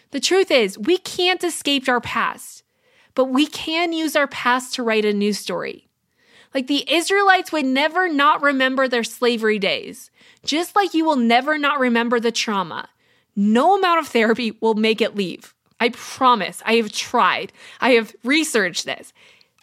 [0.10, 2.64] The truth is, we can't escape our past
[3.20, 5.90] but we can use our past to write a new story.
[6.54, 10.10] Like the Israelites would never not remember their slavery days,
[10.46, 12.88] just like you will never not remember the trauma.
[13.36, 15.54] No amount of therapy will make it leave.
[15.82, 16.62] I promise.
[16.66, 17.52] I have tried.
[17.82, 19.12] I have researched this.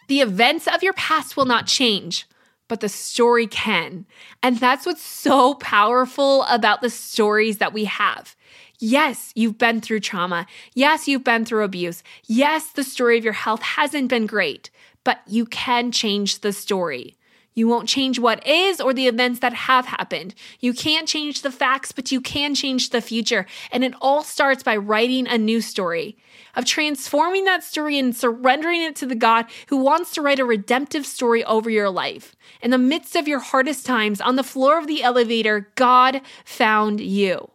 [0.09, 2.27] The events of your past will not change,
[2.69, 4.07] but the story can.
[4.43, 8.37] And that's what's so powerful about the stories that we have.
[8.79, 10.47] Yes, you've been through trauma.
[10.75, 12.03] Yes, you've been through abuse.
[12.27, 14.71] Yes, the story of your health hasn't been great,
[15.05, 17.17] but you can change the story.
[17.55, 20.35] You won't change what is or the events that have happened.
[20.61, 23.47] You can't change the facts, but you can change the future.
[23.73, 26.19] And it all starts by writing a new story,
[26.57, 30.45] of transforming that story and surrendering it to the God who wants to write a
[30.45, 32.35] redemptive story over your life.
[32.63, 37.01] In the midst of your hardest times, on the floor of the elevator, God found
[37.01, 37.51] you.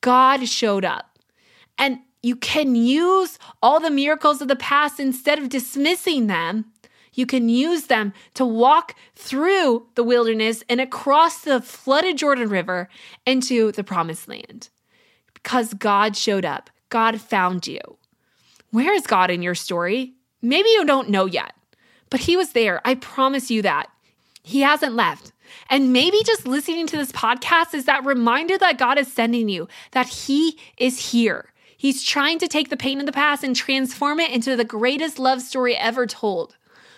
[0.00, 1.18] God showed up.
[1.76, 6.64] And you can use all the miracles of the past instead of dismissing them.
[7.12, 12.88] You can use them to walk through the wilderness and across the flooded Jordan River
[13.26, 14.68] into the promised land.
[15.34, 17.98] Because God showed up, God found you.
[18.70, 20.14] Where is God in your story?
[20.42, 21.54] Maybe you don't know yet,
[22.10, 22.80] but He was there.
[22.84, 23.90] I promise you that.
[24.42, 25.32] He hasn't left.
[25.70, 29.68] And maybe just listening to this podcast is that reminder that God is sending you,
[29.92, 31.52] that He is here.
[31.76, 35.18] He's trying to take the pain of the past and transform it into the greatest
[35.18, 36.56] love story ever told.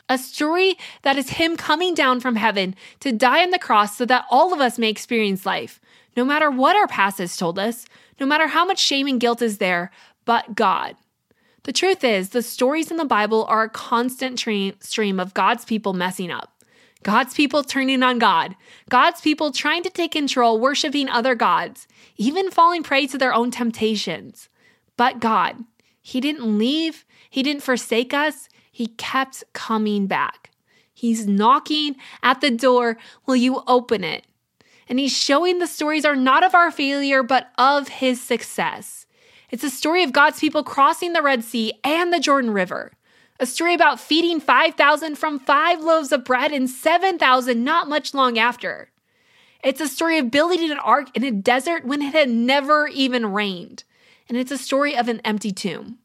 [0.09, 4.05] A story that is Him coming down from heaven to die on the cross so
[4.07, 5.81] that all of us may experience life,
[6.16, 7.87] no matter what our past has told us,
[8.18, 9.93] no matter how much shame and guilt is there,
[10.25, 10.97] but God.
[11.65, 15.65] The truth is, the stories in the Bible are a constant tra- stream of God's
[15.65, 16.65] people messing up.
[17.03, 18.57] God's people turning on God,
[18.91, 23.51] God's people trying to take control, worshiping other gods, even falling prey to their own
[23.51, 24.51] temptations.
[24.99, 25.65] But God,
[26.03, 30.51] He didn't leave, He didn't forsake us, He kept coming back.
[30.93, 32.99] He's knocking at the door.
[33.25, 34.27] Will you open it?
[34.87, 39.07] And He's showing the stories are not of our failure, but of His success.
[39.51, 42.92] It's a story of God's people crossing the Red Sea and the Jordan River
[43.40, 48.38] a story about feeding 5,000 from five loaves of bread and 7,000 not much long
[48.38, 48.90] after.
[49.64, 53.32] It's a story of building an ark in a desert when it had never even
[53.32, 53.84] rained.
[54.28, 55.98] And it's a story of an empty tomb.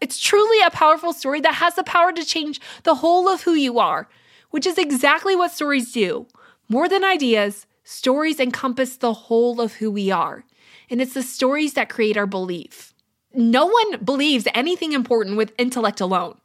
[0.00, 3.54] It's truly a powerful story that has the power to change the whole of who
[3.54, 4.08] you are,
[4.50, 6.26] which is exactly what stories do.
[6.68, 10.46] More than ideas, Stories encompass the whole of who we are,
[10.90, 12.94] and it's the stories that create our belief.
[13.34, 16.38] No one believes anything important with intellect alone.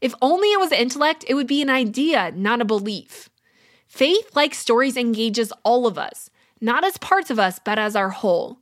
[0.00, 3.28] If only it was intellect, it would be an idea, not a belief.
[3.86, 8.10] Faith, like stories, engages all of us, not as parts of us, but as our
[8.10, 8.58] whole.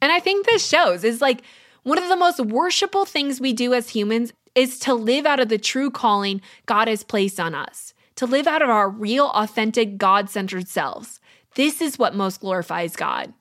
[0.00, 1.42] And I think this shows is like
[1.82, 5.48] one of the most worshipful things we do as humans is to live out of
[5.48, 9.96] the true calling God has placed on us, to live out of our real, authentic,
[9.96, 11.20] God centered selves.
[11.54, 13.32] This is what most glorifies God.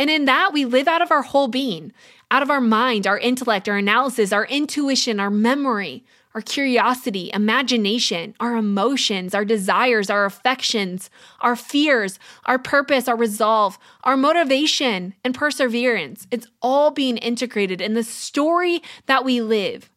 [0.00, 1.92] And in that, we live out of our whole being,
[2.30, 8.34] out of our mind, our intellect, our analysis, our intuition, our memory, our curiosity, imagination,
[8.40, 11.10] our emotions, our desires, our affections,
[11.42, 16.26] our fears, our purpose, our resolve, our motivation, and perseverance.
[16.30, 19.90] It's all being integrated in the story that we live.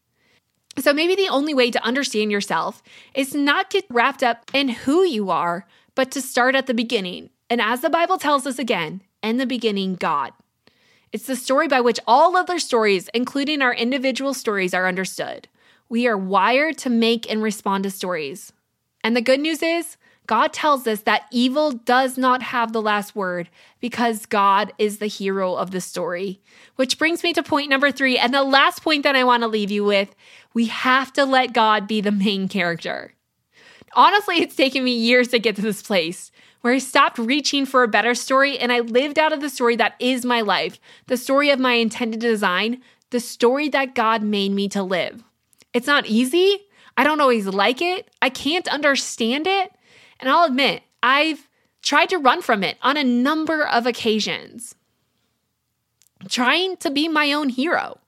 [0.79, 2.83] So maybe the only way to understand yourself
[3.15, 7.29] is not get wrapped up in who you are, but to start at the beginning
[7.49, 10.33] and as the Bible tells us again, in the beginning, God.
[11.11, 15.47] It's the story by which all other stories, including our individual stories, are understood.
[15.89, 18.51] We are wired to make and respond to stories.
[19.03, 23.15] And the good news is, God tells us that evil does not have the last
[23.15, 23.49] word
[23.81, 26.39] because God is the hero of the story.
[26.77, 29.47] Which brings me to point number three, and the last point that I want to
[29.47, 30.15] leave you with
[30.53, 33.13] we have to let God be the main character.
[33.95, 36.31] Honestly, it's taken me years to get to this place
[36.63, 39.75] where I stopped reaching for a better story and I lived out of the story
[39.75, 44.53] that is my life, the story of my intended design, the story that God made
[44.53, 45.25] me to live.
[45.73, 46.59] It's not easy.
[46.95, 48.09] I don't always like it.
[48.21, 49.73] I can't understand it.
[50.21, 51.49] And I'll admit, I've
[51.81, 54.73] tried to run from it on a number of occasions,
[56.29, 57.99] trying to be my own hero,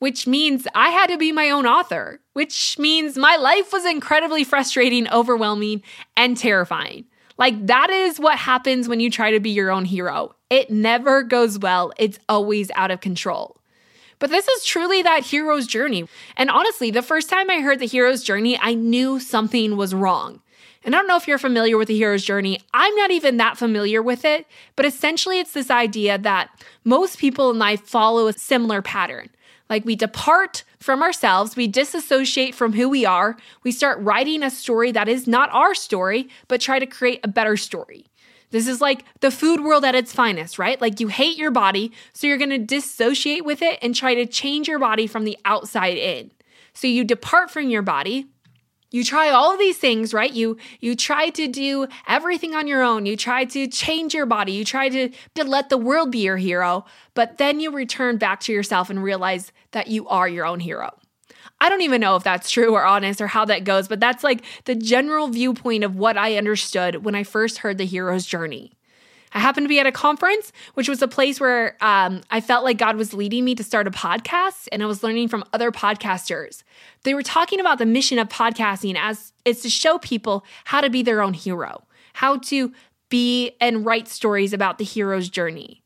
[0.00, 4.44] which means I had to be my own author, which means my life was incredibly
[4.44, 5.82] frustrating, overwhelming,
[6.14, 7.06] and terrifying.
[7.36, 10.34] Like, that is what happens when you try to be your own hero.
[10.50, 13.56] It never goes well, it's always out of control.
[14.18, 16.08] But this is truly that hero's journey.
[16.36, 20.40] And honestly, the first time I heard the hero's journey, I knew something was wrong.
[20.84, 22.60] And I don't know if you're familiar with the hero's journey.
[22.72, 26.50] I'm not even that familiar with it, but essentially it's this idea that
[26.84, 29.30] most people in life follow a similar pattern.
[29.70, 34.50] Like we depart from ourselves, we disassociate from who we are, we start writing a
[34.50, 38.06] story that is not our story, but try to create a better story.
[38.50, 40.80] This is like the food world at its finest, right?
[40.80, 44.68] Like you hate your body, so you're gonna dissociate with it and try to change
[44.68, 46.30] your body from the outside in.
[46.72, 48.26] So you depart from your body,
[48.94, 50.32] you try all these things right?
[50.32, 53.06] You you try to do everything on your own.
[53.06, 54.52] You try to change your body.
[54.52, 56.84] You try to, to let the world be your hero
[57.14, 60.90] but then you return back to yourself and realize that you are your own hero.
[61.60, 64.24] I don't even know if that's true or honest or how that goes, but that's
[64.24, 68.73] like the general viewpoint of what I understood when I first heard the hero's journey.
[69.34, 72.64] I happened to be at a conference, which was a place where um, I felt
[72.64, 75.72] like God was leading me to start a podcast, and I was learning from other
[75.72, 76.62] podcasters.
[77.02, 80.88] They were talking about the mission of podcasting as it's to show people how to
[80.88, 81.82] be their own hero,
[82.14, 82.72] how to
[83.08, 85.82] be and write stories about the hero's journey.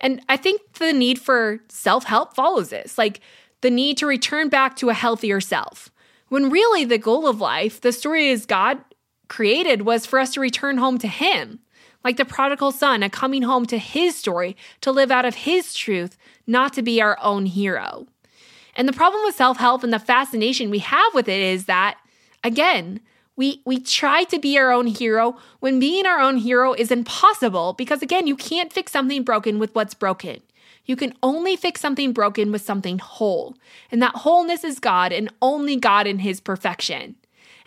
[0.00, 3.20] And I think the need for self help follows this, like
[3.62, 5.90] the need to return back to a healthier self.
[6.28, 8.78] When really the goal of life, the story is God
[9.28, 11.60] created was for us to return home to Him
[12.04, 15.74] like the prodigal son, a coming home to his story to live out of his
[15.74, 18.06] truth, not to be our own hero.
[18.74, 21.98] And the problem with self help and the fascination we have with it is that,
[22.42, 23.00] again,
[23.36, 27.72] we, we try to be our own hero when being our own hero is impossible
[27.74, 30.40] because, again, you can't fix something broken with what's broken.
[30.84, 33.56] You can only fix something broken with something whole.
[33.90, 37.16] And that wholeness is God and only God in his perfection.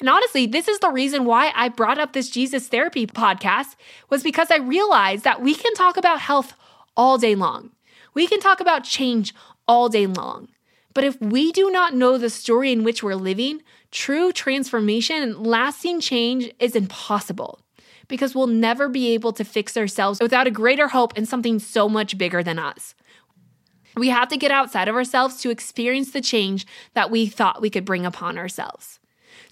[0.06, 3.76] And honestly, this is the reason why I brought up this Jesus therapy podcast
[4.12, 6.54] was because I realized that we can talk about health
[6.96, 7.72] all day long.
[8.14, 9.34] We can talk about change
[9.68, 10.50] all day long.
[10.94, 15.48] But if we do not know the story in which we're living, true transformation and
[15.48, 17.62] lasting change is impossible
[18.08, 21.90] because we'll never be able to fix ourselves without a greater hope in something so
[21.90, 22.94] much bigger than us.
[23.98, 27.72] We have to get outside of ourselves to experience the change that we thought we
[27.72, 29.00] could bring upon ourselves.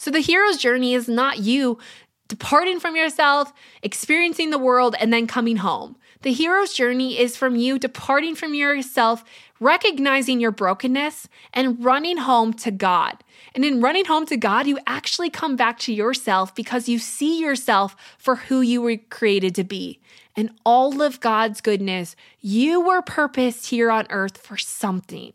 [0.03, 1.77] So the hero's journey is not you
[2.27, 5.95] departing from yourself, experiencing the world, and then coming home.
[6.23, 9.23] The hero's journey is from you departing from yourself,
[9.61, 13.23] recognizing your brokenness, and running home to God.
[13.55, 17.39] And in running home to God, you actually come back to yourself because you see
[17.39, 20.01] yourself for who you were created to be.
[20.35, 25.31] And all of God's goodness, you were purposed here on earth for something.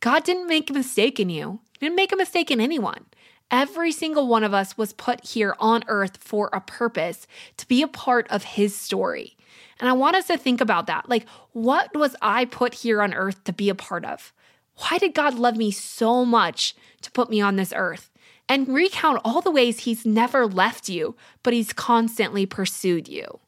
[0.00, 3.04] God didn't make a mistake in you, he didn't make a mistake in anyone.
[3.50, 7.26] Every single one of us was put here on earth for a purpose
[7.56, 9.36] to be a part of his story.
[9.80, 11.08] And I want us to think about that.
[11.08, 14.32] Like, what was I put here on earth to be a part of?
[14.76, 18.10] Why did God love me so much to put me on this earth?
[18.48, 23.40] And recount all the ways He's never left you, but He's constantly pursued you.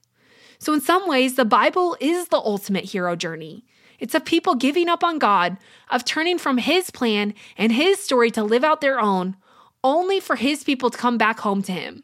[0.58, 3.64] So, in some ways, the Bible is the ultimate hero journey.
[3.98, 5.58] It's of people giving up on God,
[5.90, 9.36] of turning from His plan and His story to live out their own,
[9.84, 12.02] only for His people to come back home to Him.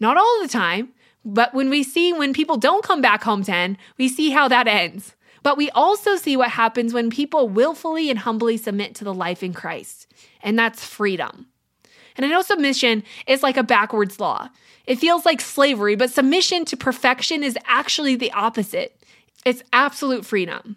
[0.00, 0.90] Not all the time,
[1.24, 4.48] but when we see when people don't come back home to Him, we see how
[4.48, 5.14] that ends.
[5.42, 9.42] But we also see what happens when people willfully and humbly submit to the life
[9.42, 10.06] in Christ,
[10.42, 11.46] and that's freedom.
[12.16, 14.48] And I know submission is like a backwards law.
[14.86, 19.00] It feels like slavery, but submission to perfection is actually the opposite.
[19.44, 20.76] It's absolute freedom.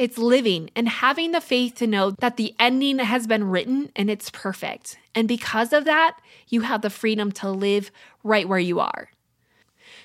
[0.00, 4.08] It's living and having the faith to know that the ending has been written and
[4.08, 4.98] it's perfect.
[5.14, 6.16] And because of that,
[6.48, 7.90] you have the freedom to live
[8.24, 9.10] right where you are.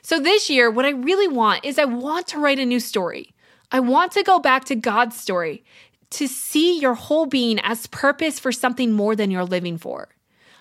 [0.02, 3.34] So this year, what I really want is I want to write a new story.
[3.72, 5.64] I want to go back to God's story,
[6.10, 10.10] to see your whole being as purpose for something more than you're living for.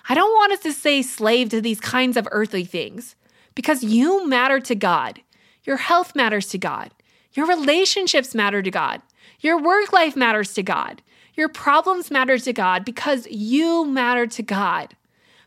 [0.07, 3.17] I don't want us to stay slave to these kinds of earthly things
[3.53, 5.19] because you matter to God.
[5.65, 6.91] Your health matters to God.
[7.33, 9.01] Your relationships matter to God.
[9.45, 11.03] Your work life matters to God.
[11.35, 14.95] Your problems matter to God because you matter to God.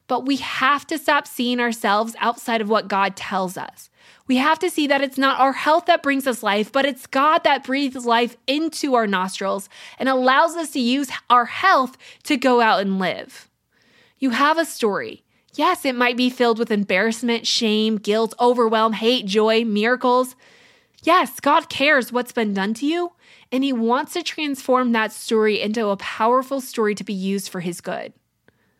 [0.06, 3.90] But we have to stop seeing ourselves outside of what God tells us.
[4.28, 7.08] We have to see that it's not our health that brings us life, but it's
[7.08, 9.68] God that breathes life into our nostrils
[9.98, 13.50] and allows us to use our health to go out and live.
[14.20, 15.24] You have a story.
[15.54, 20.36] Yes, it might be filled with embarrassment, shame, guilt, overwhelm, hate, joy, miracles.
[21.02, 23.12] Yes, God cares what's been done to you,
[23.50, 27.60] and He wants to transform that story into a powerful story to be used for
[27.60, 28.12] His good.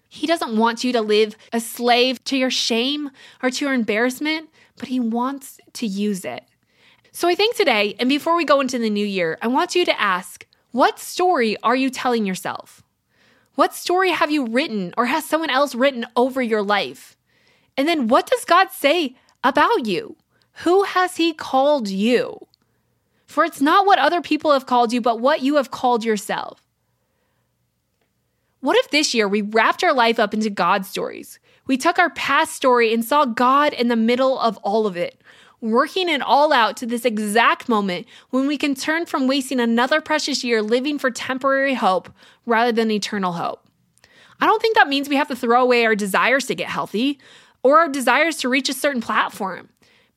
[0.09, 3.11] He doesn't want you to live a slave to your shame
[3.43, 6.45] or to your embarrassment, but He wants to use it.
[7.13, 9.85] So I think today, and before we go into the new year, I want you
[9.85, 12.83] to ask what story are you telling yourself?
[13.55, 17.17] What story have you written or has someone else written over your life?
[17.77, 20.17] And then what does God say about you?
[20.65, 22.48] Who has He called you?
[23.29, 26.63] For it's not what other people have called you, but what you have called yourself.
[28.61, 31.39] What if this year we wrapped our life up into God's stories?
[31.67, 35.21] We took our past story and saw God in the middle of all of it,
[35.61, 40.01] working it all out to this exact moment when we can turn from wasting another
[40.01, 42.11] precious year living for temporary hope
[42.47, 43.69] rather than eternal hope.
[44.41, 47.21] I don't think that means we have to throw away our desires to get healthy
[47.63, 49.69] or our desires to reach a certain platform,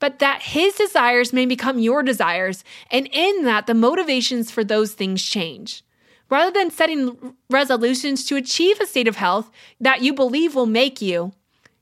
[0.02, 4.94] but that His desires may become your desires, and in that, the motivations for those
[4.94, 5.84] things change.
[6.28, 11.02] Rather than setting resolutions to achieve a state of health that you believe will make
[11.02, 11.34] you,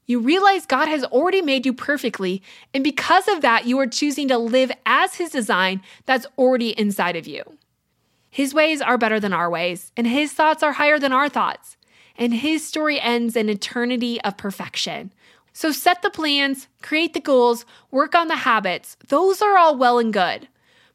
[0.05, 2.43] you realize God has already made you perfectly,
[2.73, 7.15] and because of that, you are choosing to live as His design that's already inside
[7.15, 7.43] of you.
[8.29, 11.77] His ways are better than our ways, and His thoughts are higher than our thoughts,
[12.17, 15.13] and His story ends in eternity of perfection.
[15.59, 18.95] So set the plans, create the goals, work on the habits.
[19.09, 20.47] Those are all well and good.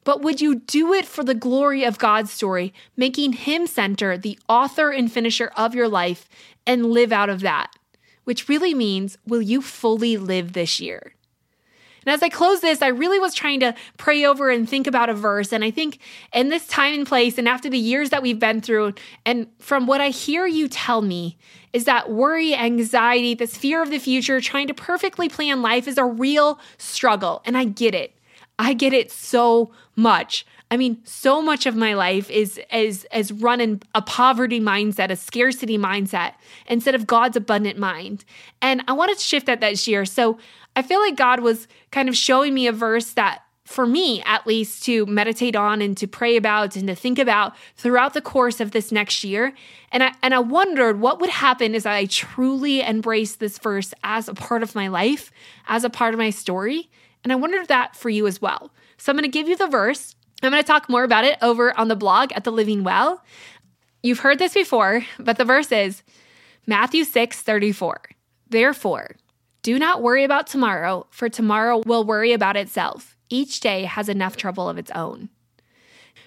[0.05, 4.39] But would you do it for the glory of God's story, making Him center, the
[4.49, 6.31] author and finisher of your life,
[6.67, 7.75] and live out of that?
[8.25, 11.15] which really means, will you fully live this year?
[12.07, 15.09] And as I close this, I really was trying to pray over and think about
[15.09, 15.53] a verse.
[15.53, 15.99] And I think
[16.33, 18.95] in this time and place, and after the years that we've been through,
[19.25, 21.37] and from what I hear you tell me,
[21.73, 25.99] is that worry, anxiety, this fear of the future, trying to perfectly plan life is
[25.99, 27.43] a real struggle.
[27.45, 28.17] And I get it.
[28.59, 30.47] I get it so much.
[30.71, 35.11] I mean, so much of my life is is is run in a poverty mindset,
[35.11, 36.35] a scarcity mindset,
[36.67, 38.25] instead of God's abundant mind.
[38.63, 40.05] And I wanted to shift that this year.
[40.05, 40.39] So
[40.77, 44.49] I feel like God was kind of showing me a verse that for me at
[44.49, 48.59] least to meditate on and to pray about and to think about throughout the course
[48.59, 49.55] of this next year
[49.93, 54.29] and I and I wondered what would happen as I truly embraced this verse as
[54.29, 55.31] a part of my life
[55.69, 56.91] as a part of my story
[57.23, 59.69] and I wondered that for you as well so I'm going to give you the
[59.69, 62.85] verse I'm going to talk more about it over on the blog at the Living
[62.85, 63.25] Well.
[64.03, 66.03] You've heard this before, but the verse is
[66.67, 68.03] Matthew 6 34.
[68.51, 69.17] Therefore,
[69.65, 73.17] do not worry about tomorrow, for tomorrow will worry about itself.
[73.31, 75.31] Each day has enough trouble of its own.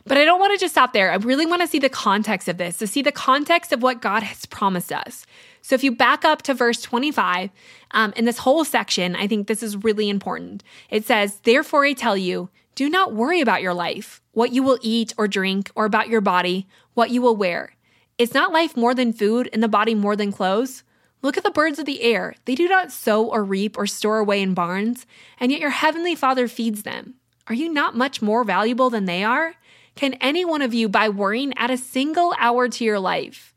[0.06, 1.12] But I don't want to just stop there.
[1.12, 4.02] I really want to see the context of this, to see the context of what
[4.02, 5.28] God has promised us.
[5.62, 7.52] So if you back up to verse 25,
[7.92, 10.64] um, in this whole section, I think this is really important.
[10.90, 14.80] It says, Therefore I tell you, do not worry about your life, what you will
[14.82, 16.66] eat or drink, or about your body,
[16.96, 17.76] what you will wear.
[18.18, 20.84] Is not life more than food and the body more than clothes?
[21.22, 22.36] Look at the birds of the air.
[22.46, 25.06] They do not sow or reap or store away in barns,
[25.40, 27.16] and yet your heavenly Father feeds them.
[27.48, 29.56] Are you not much more valuable than they are?
[29.96, 33.54] Can any one of you, by worrying, add a single hour to your life?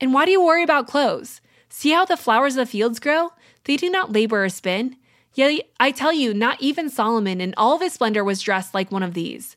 [0.00, 1.40] And why do you worry about clothes?
[1.68, 3.30] See how the flowers of the fields grow?
[3.64, 4.96] They do not labor or spin.
[5.34, 8.92] Yet I tell you, not even Solomon in all of his splendor was dressed like
[8.92, 9.56] one of these.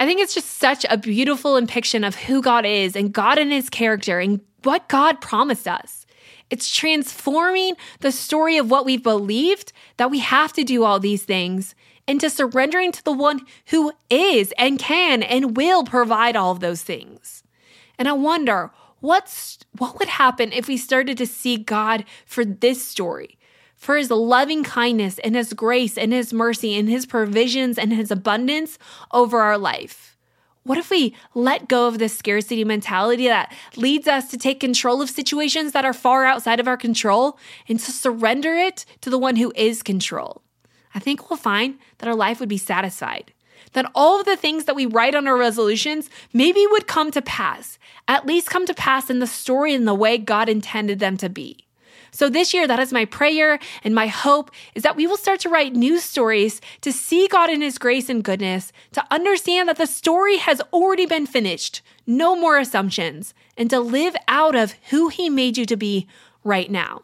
[0.00, 3.52] I think it's just such a beautiful depiction of who God is and God and
[3.52, 6.06] his character and what God promised us.
[6.48, 11.24] It's transforming the story of what we've believed that we have to do all these
[11.24, 11.74] things
[12.08, 16.82] into surrendering to the one who is and can and will provide all of those
[16.82, 17.42] things.
[17.98, 18.70] And I wonder
[19.00, 23.38] what's what would happen if we started to see God for this story,
[23.80, 28.10] for his loving kindness and his grace and his mercy and his provisions and his
[28.10, 28.78] abundance
[29.10, 30.18] over our life.
[30.64, 35.00] What if we let go of this scarcity mentality that leads us to take control
[35.00, 39.18] of situations that are far outside of our control and to surrender it to the
[39.18, 40.42] one who is control?
[40.94, 43.32] I think we'll find that our life would be satisfied.
[43.72, 47.22] That all of the things that we write on our resolutions maybe would come to
[47.22, 51.16] pass, at least come to pass in the story and the way God intended them
[51.16, 51.66] to be.
[52.10, 55.40] So this year, that is my prayer and my hope is that we will start
[55.40, 59.76] to write new stories to see God in His grace and goodness, to understand that
[59.76, 65.08] the story has already been finished, no more assumptions, and to live out of who
[65.08, 66.06] He made you to be
[66.44, 67.02] right now.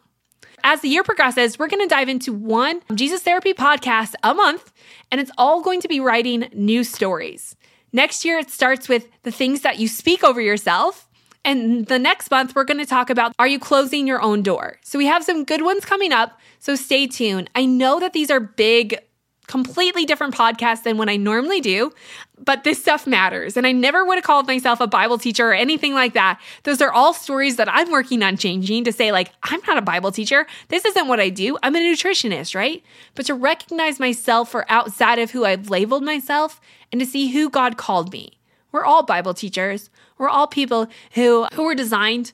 [0.63, 4.73] As the year progresses, we're going to dive into one Jesus Therapy podcast a month,
[5.11, 7.55] and it's all going to be writing new stories.
[7.93, 11.06] Next year, it starts with the things that you speak over yourself.
[11.47, 14.77] And the next month, we're going to talk about are you closing your own door?
[14.83, 16.37] So we have some good ones coming up.
[16.59, 17.49] So stay tuned.
[17.55, 18.99] I know that these are big,
[19.47, 21.93] completely different podcasts than what I normally do,
[22.37, 23.55] but this stuff matters.
[23.55, 26.41] And I never would have called myself a Bible teacher or anything like that.
[26.63, 29.81] Those are all stories that I'm working on changing to say, like, I'm not a
[29.81, 30.47] Bible teacher.
[30.67, 31.57] This isn't what I do.
[31.63, 32.83] I'm a nutritionist, right?
[33.15, 36.59] But to recognize myself for outside of who I've labeled myself
[36.91, 38.36] and to see who God called me.
[38.77, 39.89] We're all Bible teachers.
[40.19, 42.31] We're all people who, who were designed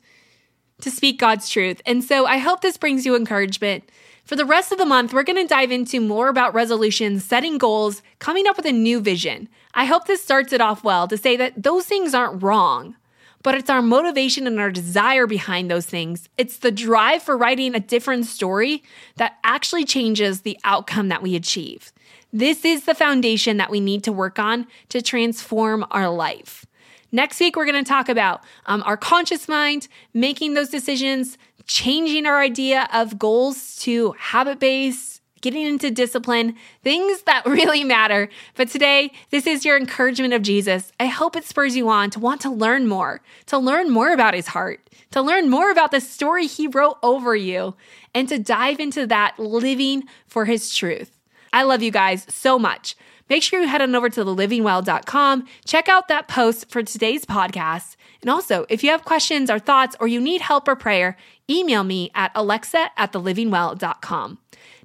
[0.81, 1.81] to speak God's truth.
[1.85, 3.89] And so I hope this brings you encouragement.
[4.25, 7.57] For the rest of the month, we're going to dive into more about resolutions, setting
[7.57, 9.47] goals, coming up with a new vision.
[9.73, 12.97] I hope this starts it off well to say that those things aren't wrong,
[13.41, 16.27] but it's our motivation and our desire behind those things.
[16.37, 18.83] It's the drive for writing a different story
[19.15, 21.93] that actually changes the outcome that we achieve.
[22.35, 26.65] This is the foundation that we need to work on to transform our life.
[27.11, 32.25] Next week, we're going to talk about um, our conscious mind, making those decisions, changing
[32.25, 38.29] our idea of goals to habit based, getting into discipline, things that really matter.
[38.55, 40.91] But today, this is your encouragement of Jesus.
[40.99, 44.33] I hope it spurs you on to want to learn more, to learn more about
[44.33, 47.75] his heart, to learn more about the story he wrote over you,
[48.15, 51.12] and to dive into that living for his truth.
[51.53, 52.95] I love you guys so much.
[53.29, 57.95] Make sure you head on over to thelivingwell.com, check out that post for today's podcast.
[58.21, 61.15] And also, if you have questions or thoughts or you need help or prayer,
[61.49, 64.39] email me at alexa at thelivingwell.com.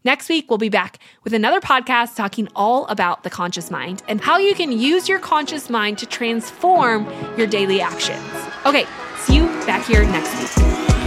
[0.05, 4.21] Next week, we'll be back with another podcast talking all about the conscious mind and
[4.21, 7.07] how you can use your conscious mind to transform
[7.37, 8.23] your daily actions.
[8.65, 8.87] Okay,
[9.19, 10.98] see you back here next week.